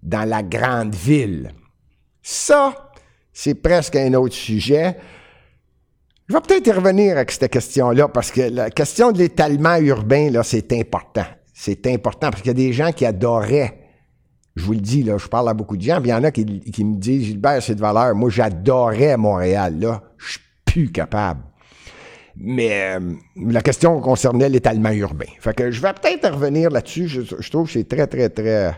[0.03, 1.53] dans la grande ville.
[2.23, 2.93] Ça,
[3.33, 4.97] c'est presque un autre sujet.
[6.33, 10.42] Je vais peut-être revenir avec cette question-là parce que la question de l'étalement urbain, là,
[10.42, 11.27] c'est important.
[11.53, 13.79] C'est important parce qu'il y a des gens qui adoraient.
[14.57, 16.25] Je vous le dis, là, je parle à beaucoup de gens, puis il y en
[16.25, 18.14] a qui, me disent Gilbert, c'est de valeur.
[18.14, 20.05] Moi, j'adorais Montréal, là.
[20.16, 21.42] Je suis plus capable.
[22.35, 25.29] Mais euh, la question concernait l'étalement urbain.
[25.38, 27.09] Fait que je vais peut-être revenir là-dessus.
[27.09, 28.73] Je, trouve que c'est très, très, très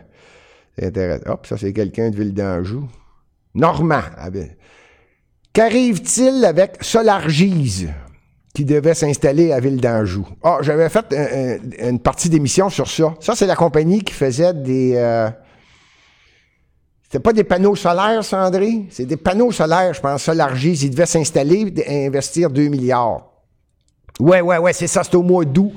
[0.83, 1.23] intéressant.
[1.31, 2.88] Hop, ça, c'est quelqu'un de Ville d'Anjou.
[3.55, 4.03] Normand.
[5.55, 7.88] Qu'arrive-t-il avec Solargise
[8.53, 10.27] qui devait s'installer à Ville d'Anjou?
[10.43, 11.14] Ah, j'avais fait
[11.79, 13.14] une partie d'émission sur ça.
[13.21, 14.95] Ça, c'est la compagnie qui faisait des...
[14.97, 15.31] Euh,
[17.05, 18.87] c'était pas des panneaux solaires, Sandré?
[18.90, 20.83] C'est des panneaux solaires, je pense, Solargise.
[20.83, 23.31] Il devait s'installer et investir 2 milliards.
[24.19, 25.73] Ouais, ouais, ouais, c'est ça, c'était au mois d'août.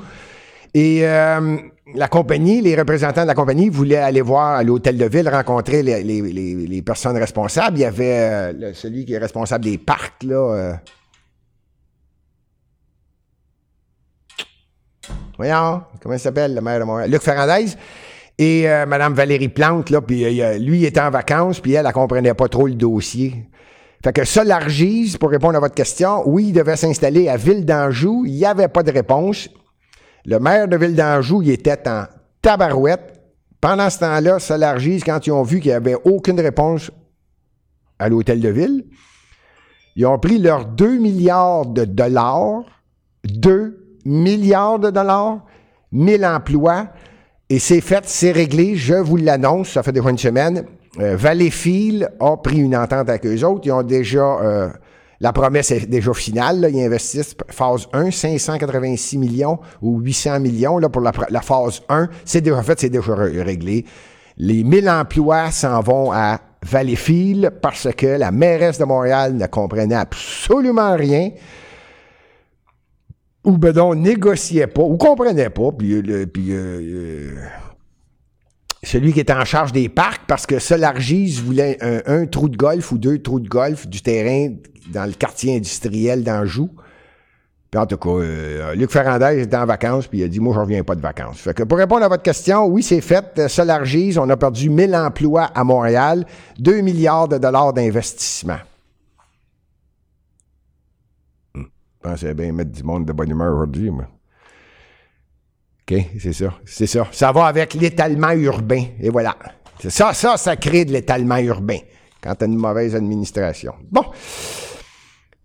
[0.74, 1.06] Et...
[1.06, 1.58] Euh,
[1.94, 5.84] la compagnie, les représentants de la compagnie voulaient aller voir à l'hôtel de ville, rencontrer
[5.84, 7.78] les, personnes responsables.
[7.78, 10.36] Il y avait euh, celui qui est responsable des parcs, là.
[10.36, 10.74] Euh.
[15.38, 17.12] Voyons, comment il s'appelle, le maire de Montréal?
[17.12, 17.74] Luc Ferrandez.
[18.40, 20.24] Et euh, Mme Valérie Plante, là, puis
[20.60, 23.48] lui, il était en vacances, puis elle, elle comprenait pas trop le dossier.
[24.04, 28.24] Fait que Solargise, pour répondre à votre question, oui, il devait s'installer à Ville d'Anjou.
[28.26, 29.50] Il n'y avait pas de réponse.
[30.26, 32.06] Le maire de Ville d'Anjou, il était en
[32.42, 33.14] tabarouette.
[33.60, 36.92] Pendant ce temps-là, Solargise, quand ils ont vu qu'il n'y avait aucune réponse
[38.00, 38.86] à l'hôtel de ville,
[39.96, 42.64] ils ont pris leurs 2 milliards de dollars,
[43.26, 45.44] 2 milliards de dollars,
[45.92, 46.90] 1000 emplois,
[47.50, 50.66] et c'est fait, c'est réglé, je vous l'annonce, ça fait déjà une semaine.
[51.00, 54.70] Euh, Valleyfield a pris une entente avec eux autres, ils ont déjà euh,
[55.20, 56.68] la promesse est déjà finale.
[56.72, 62.10] Ils investissent phase 1, 586 millions ou 800 millions là, pour la, phase 1.
[62.26, 63.86] C'est déjà fait, c'est déjà réglé.
[64.38, 69.96] Les 1000 emplois s'en vont à Valleyfield parce que la mairesse de Montréal ne comprenait
[69.96, 71.32] absolument rien
[73.48, 77.36] ou ben donc négociait pas, ou comprenait pas, puis, euh, puis euh, euh,
[78.88, 82.94] celui qui était en charge des parcs, parce que Solargis voulait un, trou de golf
[82.94, 84.56] ou deux trous de golf du terrain
[84.94, 86.70] dans le quartier industriel d'Anjou.
[87.70, 90.54] Puis en tout cas, euh, Luc Ferrandez était en vacances, puis il a dit, moi,
[90.54, 91.40] je reviens pas de vacances.
[91.40, 93.50] Fait que pour répondre à votre question, oui, c'est fait.
[93.50, 96.26] Solargis, on a perdu 1000 emplois à Montréal,
[96.60, 98.60] 2 milliards de dollars d'investissement.
[101.54, 101.64] Hmm.
[101.64, 104.06] Je pensais bien mettre du monde de bonne humeur aujourd'hui, moi.
[105.90, 106.54] OK, c'est ça.
[106.66, 107.08] C'est ça.
[107.12, 108.84] Ça va avec l'étalement urbain.
[109.00, 109.36] Et voilà.
[109.88, 111.78] Ça, ça, ça crée de l'étalement urbain
[112.22, 113.74] quand tu une mauvaise administration.
[113.90, 114.04] Bon.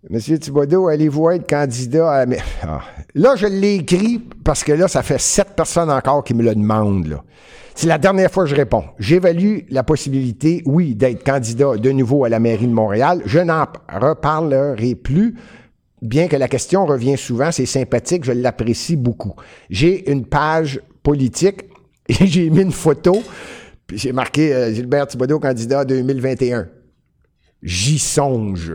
[0.09, 2.25] Monsieur Thibodeau, allez-vous être candidat à...
[2.61, 2.81] Ah.
[3.15, 6.53] Là, je l'ai écrit parce que là, ça fait sept personnes encore qui me le
[6.53, 7.21] demandent.
[7.73, 8.83] C'est la dernière fois que je réponds.
[8.99, 13.21] J'évalue la possibilité, oui, d'être candidat de nouveau à la mairie de Montréal.
[13.25, 15.35] Je n'en reparlerai plus,
[16.03, 17.51] bien que la question revient souvent.
[17.51, 19.33] C'est sympathique, je l'apprécie beaucoup.
[19.69, 21.63] J'ai une page politique
[22.09, 23.23] et j'ai mis une photo,
[23.87, 26.67] puis j'ai marqué euh, Gilbert Thibodeau, candidat 2021.
[27.61, 28.73] J'y songe.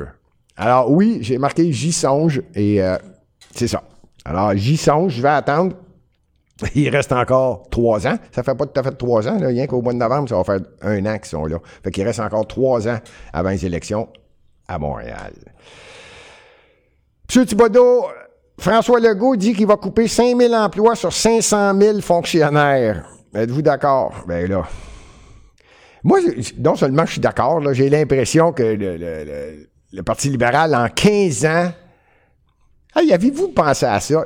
[0.57, 2.97] Alors oui, j'ai marqué J'y songe et euh,
[3.55, 3.85] c'est ça.
[4.25, 5.77] Alors j'y songe, je vais attendre
[6.75, 8.17] Il reste encore trois ans.
[8.33, 10.37] Ça fait pas tout à fait trois ans, là, rien qu'au mois de novembre, ça
[10.37, 11.59] va faire un an qu'ils sont là.
[11.85, 12.99] Fait qu'il reste encore trois ans
[13.33, 14.09] avant les élections
[14.67, 15.33] à Montréal.
[17.35, 17.45] M.
[17.45, 18.07] Thibodeau,
[18.59, 23.07] François Legault dit qu'il va couper 5 000 emplois sur 500 000 fonctionnaires.
[23.35, 24.25] Êtes-vous d'accord?
[24.27, 24.67] Ben là.
[26.03, 26.21] Moi,
[26.59, 28.63] non seulement je suis d'accord, j'ai l'impression que
[29.93, 31.73] le Parti libéral, en 15 ans,
[32.97, 34.25] Hey, avez-vous pensé à ça?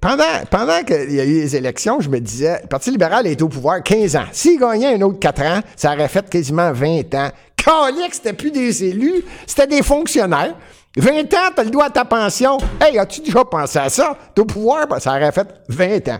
[0.00, 3.42] pendant pendant qu'il y a eu les élections, je me disais, le Parti libéral est
[3.42, 4.24] au pouvoir 15 ans.
[4.30, 7.30] S'il gagnait un autre 4 ans, ça aurait fait quasiment 20 ans.
[7.56, 10.54] Calique, c'était plus des élus, c'était des fonctionnaires.
[10.96, 12.58] 20 ans, t'as le droit à ta pension.
[12.80, 14.16] Hey, as-tu déjà pensé à ça?
[14.36, 16.18] Au pouvoir, ben, ça aurait fait 20 ans.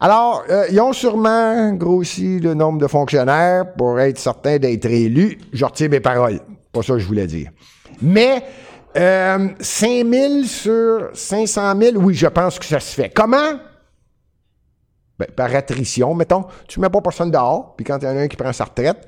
[0.00, 5.38] Alors, euh, ils ont sûrement grossi le nombre de fonctionnaires pour être certains d'être élus.
[5.52, 6.40] Je retiens mes paroles.
[6.72, 7.50] Pas ça que je voulais dire.
[8.02, 8.42] Mais
[8.96, 13.10] euh, 5 000 sur 500 000, oui, je pense que ça se fait.
[13.10, 13.60] Comment?
[15.18, 16.46] Ben, par attrition, mettons.
[16.66, 18.64] Tu mets pas personne dehors, puis quand il y en a un qui prend sa
[18.64, 19.06] retraite,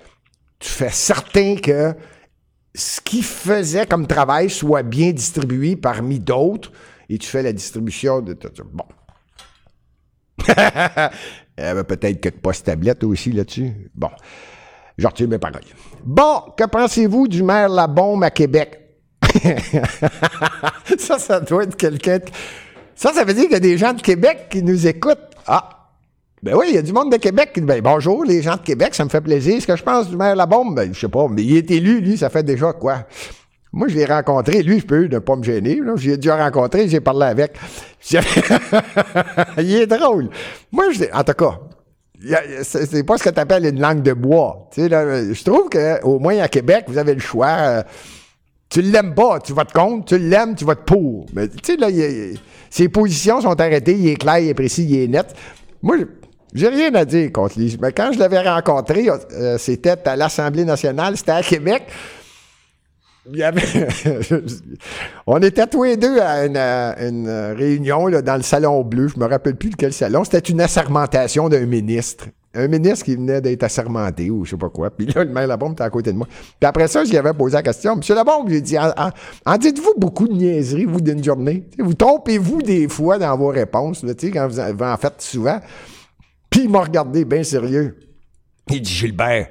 [0.60, 1.92] tu fais certain que
[2.76, 6.70] ce qu'il faisait comme travail soit bien distribué parmi d'autres,
[7.08, 8.36] et tu fais la distribution de...
[8.72, 8.84] Bon.
[10.48, 10.54] il
[11.58, 13.90] y avait peut-être quelques postes tablettes aussi là-dessus.
[13.94, 14.10] Bon.
[14.98, 15.62] Je retire mes paroles.
[16.04, 18.80] Bon, que pensez-vous du maire Labombe à Québec?
[20.98, 22.18] ça, ça doit être quelqu'un.
[22.94, 25.34] Ça, ça veut dire qu'il y a des gens de Québec qui nous écoutent.
[25.46, 25.75] Ah!
[26.42, 28.56] Ben oui, il y a du monde de Québec qui dit ben, bonjour, les gens
[28.56, 29.60] de Québec, ça me fait plaisir.
[29.60, 32.00] Ce que je pense du maire Labombe, ben, je sais pas, mais il est élu,
[32.00, 33.06] lui, ça fait déjà quoi?
[33.72, 34.62] Moi, je l'ai rencontré.
[34.62, 35.80] Lui, je peux ne pas me gêner.
[35.96, 37.56] J'ai déjà rencontré, j'ai parlé avec.
[39.58, 40.30] il est drôle.
[40.72, 41.60] Moi, je, en tout cas,
[42.62, 44.70] c'est pas ce que tu appelles une langue de bois.
[44.76, 47.48] je trouve qu'au moins à Québec, vous avez le choix.
[47.48, 47.82] Euh,
[48.70, 50.06] tu l'aimes pas, tu votes contre.
[50.06, 51.26] Tu l'aimes, tu votes pour.
[51.34, 51.88] Mais tu sais, là,
[52.70, 53.94] ses positions sont arrêtées.
[53.94, 55.34] Il est clair, il est précis, il est net.
[55.82, 55.96] Moi,
[56.56, 57.76] j'ai rien à dire contre lui.
[57.80, 61.84] Mais quand je l'avais rencontré, euh, c'était à l'Assemblée nationale, c'était à Québec.
[63.28, 63.60] Il y avait
[65.26, 69.08] on était tous les deux à une, réunion là, dans le salon bleu.
[69.08, 70.24] Je me rappelle plus de quel salon.
[70.24, 74.68] C'était une assermentation d'un ministre un ministre qui venait d'être assermenté ou je sais pas
[74.68, 74.90] quoi.
[74.90, 76.26] Puis là, le maire Labombe était à côté de moi.
[76.26, 77.96] Puis après ça, j'y avais posé la question.
[77.96, 81.64] Monsieur Labombe, j'ai dit, en, dites-vous beaucoup de niaiseries, vous, d'une journée?
[81.78, 85.60] vous trompez-vous des fois dans vos réponses, là, quand vous, en faites souvent?
[86.56, 87.96] Il m'a regardé bien sérieux.
[88.68, 89.48] Il dit, Gilbert,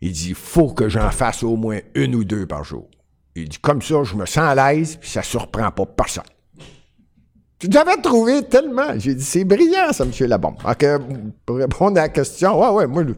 [0.00, 2.88] il dit, faut que j'en fasse au moins une ou deux par jour.
[3.34, 6.24] Il dit, comme ça, je me sens à l'aise, puis ça surprend pas personne.
[7.68, 8.98] J'avais trouvé tellement.
[8.98, 10.10] J'ai dit, c'est brillant, ça, M.
[10.28, 10.56] Labombe.
[11.46, 13.14] pour répondre à la question, ouais, ouais, moi, M.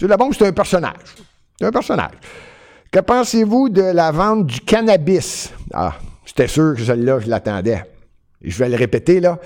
[0.00, 1.14] Labombe, c'est un personnage.
[1.58, 2.14] C'est un personnage.
[2.90, 5.52] Que pensez-vous de la vente du cannabis?
[5.72, 7.84] Ah, j'étais sûr que celle-là, je l'attendais.
[8.40, 9.38] Je vais le répéter, là.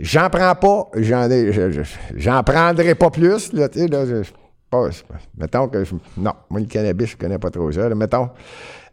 [0.00, 1.28] J'en prends pas, j'en,
[2.14, 4.04] j'en prendrai pas plus, là, tu sais, là,
[5.36, 8.30] mettons que je, non, moi, le cannabis, je connais pas trop ça, mettons.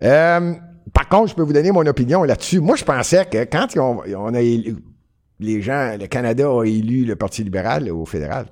[0.01, 0.53] Euh,
[0.93, 2.59] par contre, je peux vous donner mon opinion là-dessus.
[2.59, 4.77] Moi, je pensais que quand on, a élu,
[5.39, 8.47] les gens, le Canada a élu le Parti libéral au fédéral,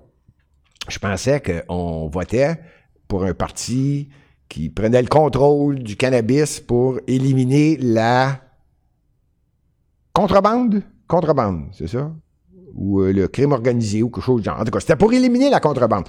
[0.89, 2.59] je pensais qu'on votait
[3.07, 4.09] pour un parti
[4.49, 8.41] qui prenait le contrôle du cannabis pour éliminer la
[10.11, 10.83] contrebande.
[11.07, 12.11] Contrebande, c'est ça?
[12.75, 14.59] Ou euh, le crime organisé ou quelque chose de genre.
[14.59, 16.05] En tout cas, c'était pour éliminer la contrebande.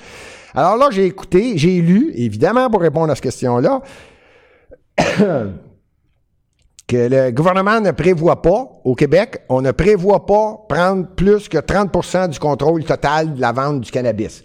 [0.55, 3.83] Alors là, j'ai écouté, j'ai lu, évidemment, pour répondre à cette question-là.
[6.87, 11.59] que le gouvernement ne prévoit pas, au Québec, on ne prévoit pas prendre plus que
[11.59, 14.43] 30% du contrôle total de la vente du cannabis.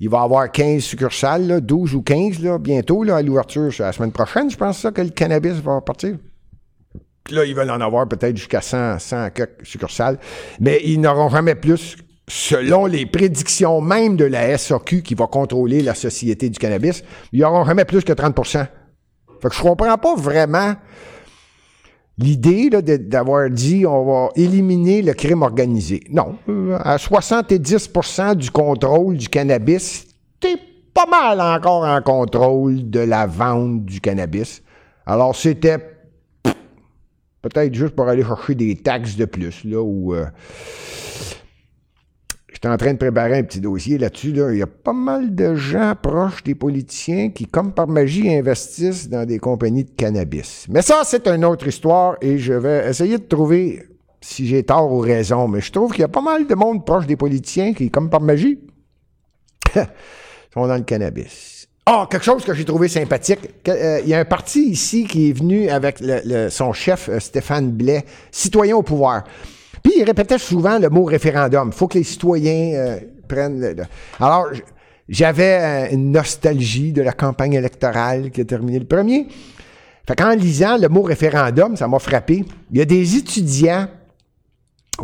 [0.00, 4.12] Il va y avoir 15 succursales, 12 ou 15 là, bientôt à l'ouverture, la semaine
[4.12, 6.16] prochaine, je pense ça, que le cannabis va partir.
[7.30, 9.28] Là, ils veulent en avoir peut-être jusqu'à 100, 100
[9.62, 10.18] succursales,
[10.60, 11.96] mais ils n'auront jamais plus,
[12.28, 17.02] selon les prédictions même de la SAQ qui va contrôler la société du cannabis,
[17.32, 18.66] ils n'auront jamais plus que 30%
[19.40, 20.74] Fait que je comprends pas vraiment
[22.18, 26.00] l'idée d'avoir dit on va éliminer le crime organisé.
[26.10, 26.36] Non.
[26.48, 30.06] Euh, à 70% du contrôle du cannabis,
[30.40, 30.56] t'es
[30.94, 34.62] pas mal encore en contrôle de la vente du cannabis.
[35.04, 35.95] Alors, c'était
[37.48, 40.26] peut-être juste pour aller chercher des taxes de plus, là, où euh,
[42.56, 44.30] J'étais en train de préparer un petit dossier là-dessus.
[44.30, 49.10] Il y a pas mal de gens proches des politiciens qui, comme par magie, investissent
[49.10, 50.64] dans des compagnies de cannabis.
[50.70, 53.82] Mais ça, c'est une autre histoire et je vais essayer de trouver
[54.22, 55.48] si j'ai tort ou raison.
[55.48, 58.08] Mais je trouve qu'il y a pas mal de monde proche des politiciens qui, comme
[58.08, 58.58] par magie,
[60.54, 61.55] sont dans le cannabis.
[61.88, 63.38] Ah, quelque chose que j'ai trouvé sympathique.
[63.68, 66.02] Euh, il y a un parti ici qui est venu avec
[66.50, 69.22] son chef, euh, Stéphane Blais, citoyen au pouvoir.
[69.84, 71.70] Puis il répétait souvent le mot référendum.
[71.72, 73.86] Il faut que les citoyens euh, prennent.
[74.18, 74.48] Alors,
[75.08, 79.28] j'avais une nostalgie de la campagne électorale qui a terminé le premier.
[80.08, 82.44] Fait qu'en lisant le mot référendum, ça m'a frappé.
[82.72, 83.86] Il y a des étudiants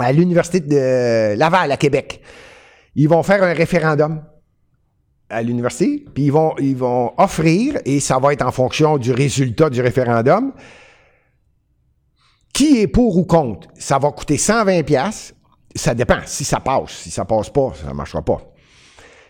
[0.00, 2.20] à l'Université de Laval, à Québec.
[2.96, 4.20] Ils vont faire un référendum
[5.32, 9.12] à l'université, puis ils vont, ils vont offrir, et ça va être en fonction du
[9.12, 10.52] résultat du référendum,
[12.52, 13.68] qui est pour ou contre?
[13.78, 15.34] Ça va coûter 120 pièces.
[15.74, 16.20] Ça dépend.
[16.26, 16.90] Si ça passe.
[16.90, 18.42] Si ça passe pas, ça ne marchera pas.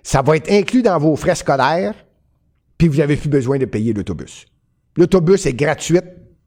[0.03, 1.95] Ça va être inclus dans vos frais scolaires,
[2.77, 4.47] puis vous n'avez plus besoin de payer l'autobus.
[4.97, 6.01] L'autobus est gratuit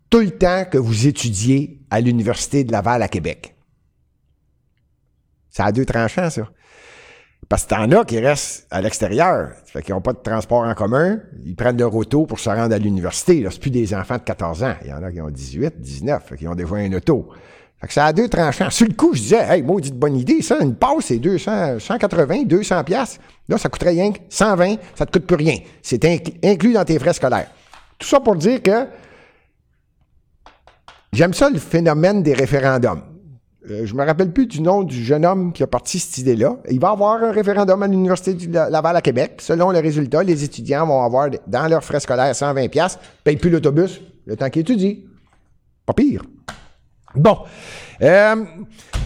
[0.10, 3.56] tout le temps que vous étudiez à l'Université de Laval à Québec.
[5.49, 6.49] Ça a deux tranchants, ça.
[7.47, 9.51] Parce que t'en as qui restent à l'extérieur.
[9.65, 11.19] Fait qu'ils n'ont pas de transport en commun.
[11.45, 13.45] Ils prennent leur auto pour se rendre à l'université.
[13.51, 14.75] C'est plus des enfants de 14 ans.
[14.83, 16.23] Il y en a qui ont 18, 19.
[16.25, 17.29] Fait qu'ils ont déjà une auto.
[17.79, 18.69] Fait que ça a deux tranchants.
[18.71, 20.57] Sur le coup, je disais, hey, maudite bonne idée, ça.
[20.59, 23.19] Une passe, c'est 200, 180, 200 pièces.
[23.47, 24.75] Là, ça coûterait rien que 120.
[24.95, 25.57] Ça te coûte plus rien.
[25.83, 26.03] C'est
[26.43, 27.51] inclus dans tes frais scolaires.
[27.99, 28.87] Tout ça pour dire que
[31.13, 33.01] j'aime ça le phénomène des référendums.
[33.70, 36.57] Euh, je me rappelle plus du nom du jeune homme qui a parti cette idée-là.
[36.70, 39.38] Il va avoir un référendum à l'Université de Laval à Québec.
[39.39, 43.49] Selon les résultats, les étudiants vont avoir dans leurs frais scolaires 120 pièces, payent plus
[43.49, 44.95] l'autobus le temps qu'ils étudient.
[45.86, 46.24] Pas pire.
[47.16, 47.38] Bon.
[48.01, 48.36] Euh,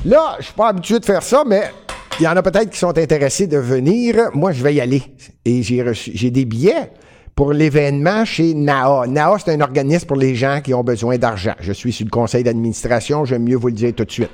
[0.06, 1.72] là, je suis pas habitué de faire ça, mais
[2.20, 4.30] il y en a peut-être qui sont intéressés de venir.
[4.34, 5.04] Moi, je vais y aller.
[5.46, 6.92] Et j'ai des billets
[7.40, 9.08] pour l'événement chez NAA.
[9.08, 11.54] NAA, c'est un organisme pour les gens qui ont besoin d'argent.
[11.62, 14.30] Je suis sur le conseil d'administration, j'aime mieux vous le dire tout de suite.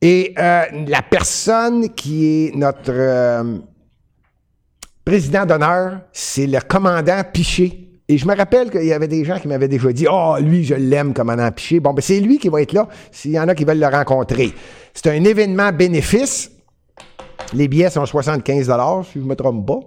[0.00, 3.58] Et euh, la personne qui est notre euh,
[5.04, 7.90] président d'honneur, c'est le commandant Piché.
[8.06, 10.62] Et je me rappelle qu'il y avait des gens qui m'avaient déjà dit Oh, lui,
[10.62, 11.80] je l'aime, commandant Piché.
[11.80, 13.88] Bon, ben, c'est lui qui va être là s'il y en a qui veulent le
[13.88, 14.52] rencontrer.
[14.94, 16.52] C'est un événement bénéfice.
[17.52, 19.80] Les billets sont 75 si je ne me trompe pas.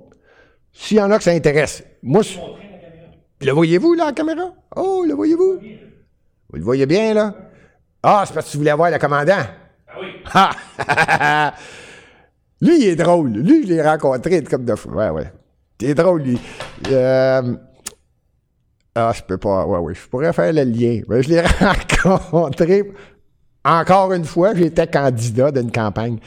[0.75, 1.83] S'il y en a que ça intéresse.
[2.03, 2.21] Moi,
[3.41, 4.53] le voyez-vous, là, la caméra?
[4.75, 5.59] Oh, le voyez-vous?
[6.49, 7.33] Vous le voyez bien, là?
[8.03, 9.45] Ah, c'est parce que tu voulais voir le commandant.
[10.33, 10.51] Ah
[12.61, 12.67] oui.
[12.67, 13.31] lui, il est drôle.
[13.31, 14.89] Lui, je l'ai rencontré comme de fou.
[14.89, 15.31] Ouais, ouais.
[15.79, 16.39] Il est drôle, lui.
[16.91, 17.55] Euh...
[18.93, 19.65] Ah, je peux pas.
[19.65, 19.93] Ouais, oui.
[19.95, 21.01] Je pourrais faire le lien.
[21.07, 21.41] Mais je l'ai
[22.03, 22.91] rencontré
[23.63, 24.53] encore une fois.
[24.53, 26.19] J'étais candidat d'une campagne.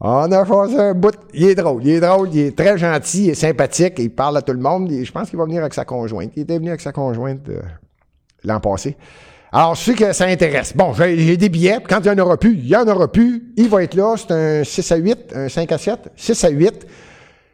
[0.00, 1.14] On a fait un bout.
[1.32, 4.36] Il est drôle, il est drôle, il est très gentil, il est sympathique, il parle
[4.36, 4.90] à tout le monde.
[4.90, 6.32] je pense qu'il va venir avec sa conjointe.
[6.36, 7.62] Il était venu avec sa conjointe euh,
[8.44, 8.96] l'an passé.
[9.52, 10.76] Alors, je sais que ça intéresse.
[10.76, 11.78] Bon, j'ai des billets.
[11.88, 13.54] Quand il n'y en aura plus, il y en aura plus.
[13.56, 14.14] Il va être là.
[14.16, 15.98] C'est un 6 à 8, un 5 à 7.
[16.14, 16.86] 6 à 8.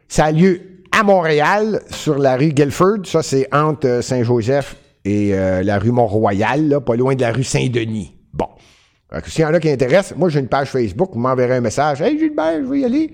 [0.09, 3.05] Ça a lieu à Montréal, sur la rue Guilford.
[3.05, 4.75] Ça, c'est entre euh, Saint-Joseph
[5.05, 8.15] et euh, la rue Mont-Royal, pas loin de la rue Saint-Denis.
[9.25, 12.01] S'il y en a qui intéressent, moi j'ai une page Facebook, vous m'enverrez un message.
[12.01, 13.13] Hey Gilbert, je veux y aller.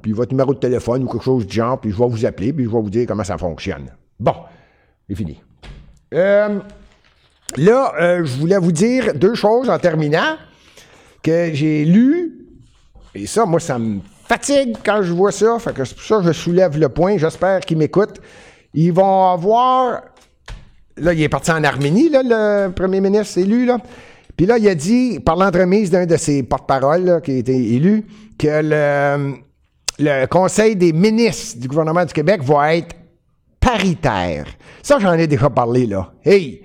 [0.00, 2.52] Puis votre numéro de téléphone ou quelque chose du genre, puis je vais vous appeler,
[2.52, 3.90] puis je vais vous dire comment ça fonctionne.
[4.18, 4.34] Bon,
[5.08, 5.40] c'est fini.
[6.14, 6.60] Euh,
[7.56, 10.36] là, euh, je voulais vous dire deux choses en terminant
[11.22, 12.40] que j'ai lu,
[13.14, 15.58] et ça, moi, ça me fatigue quand je vois ça.
[15.58, 17.18] Fait que c'est pour ça que je soulève le point.
[17.18, 18.20] J'espère qu'ils m'écoutent.
[18.74, 20.02] Ils vont avoir.
[20.96, 23.78] Là, il est parti en Arménie, là, le premier ministre élu, là.
[24.40, 28.06] Puis là, il a dit, par l'entremise d'un de ses porte-paroles qui a été élu,
[28.38, 29.36] que
[29.98, 32.96] le, Conseil des ministres du gouvernement du Québec va être
[33.60, 34.46] paritaire.
[34.82, 36.14] Ça, j'en ai déjà parlé, là.
[36.24, 36.62] Hey,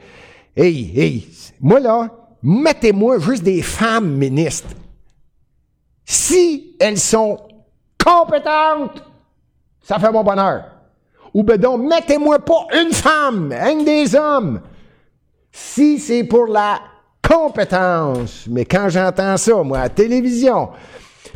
[0.55, 1.28] hey, hey,
[1.59, 2.09] moi, là,
[2.41, 4.69] mettez-moi juste des femmes ministres.
[6.05, 7.38] Si elles sont
[8.01, 9.03] compétentes,
[9.82, 10.63] ça fait mon bonheur.
[11.34, 14.61] Ou ben donc, mettez-moi pas une femme, un des hommes.
[15.51, 16.80] Si c'est pour la
[17.28, 18.45] compétence.
[18.49, 20.69] Mais quand j'entends ça, moi, à la télévision,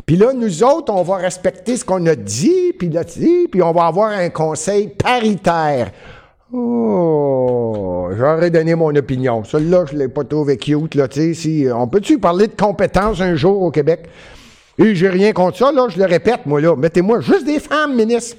[0.06, 3.62] puis là, nous autres, on va respecter ce qu'on a dit, puis là, dit, puis
[3.62, 5.92] on va avoir un conseil paritaire.
[6.52, 9.44] Oh, j'aurais donné mon opinion.
[9.44, 11.34] Celle-là, je l'ai pas trouvé cute, là, tu sais.
[11.34, 14.08] Si, on peut-tu parler de compétences un jour au Québec?
[14.78, 16.74] Et j'ai rien contre ça, là, je le répète, moi, là.
[16.74, 18.36] Mettez-moi juste des femmes, ministre.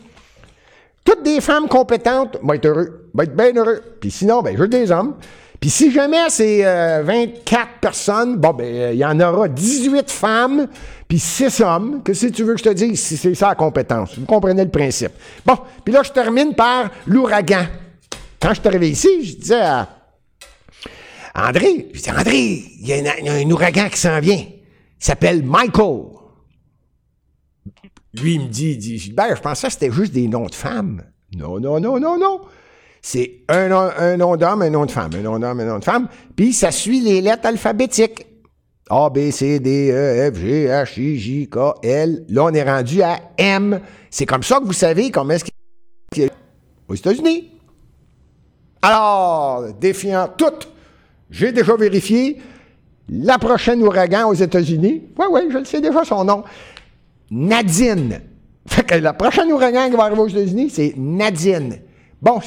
[1.05, 3.81] Toutes des femmes compétentes, va être heureux, va être bien heureux.
[3.99, 5.15] Puis sinon, ben, juste des hommes.
[5.61, 6.63] Puis si jamais c'est
[7.03, 10.67] 24 personnes, bon, ben, il y en aura 18 femmes,
[11.07, 12.01] puis 6 hommes.
[12.03, 14.17] Que si tu veux que je te dise, si c'est ça la compétence.
[14.17, 15.11] Vous comprenez le principe.
[15.45, 15.55] Bon,
[15.85, 17.67] puis là, je termine par l'ouragan.
[18.39, 19.87] Quand je suis arrivé ici, je disais à
[21.35, 24.43] André, je dis, André, il y, a un ouragan qui s'en vient.
[24.43, 26.05] Il s'appelle Michael.
[28.15, 30.55] Lui, il me dit, il dit, Gilbert, je pensais que c'était juste des noms de
[30.55, 31.03] femmes.
[31.35, 32.41] Non, non, non, non, non.
[33.01, 33.67] C'est un,
[34.17, 36.71] nom d'homme, un nom de femme, un nom d'homme, un nom de femme, puis ça
[36.71, 38.27] suit les lettres alphabétiques.
[38.89, 42.25] A, B, C, D, E, F, G, H, I, J, K, L.
[42.29, 43.79] Là, on est rendu à M.
[44.09, 46.31] C'est comme ça que vous savez comment est-ce qu'il est
[46.87, 47.51] aux États-Unis.
[48.81, 50.67] Alors, défiant tout,
[51.29, 52.39] j'ai déjà vérifié
[53.07, 55.03] la prochaine ouragan aux États-Unis.
[55.17, 56.43] Oui, oui, je le sais déjà son nom.
[57.29, 58.21] Nadine.
[58.67, 61.79] Fait que la prochaine ouragan qui va arriver aux États-Unis, c'est Nadine.
[62.21, 62.41] Bon,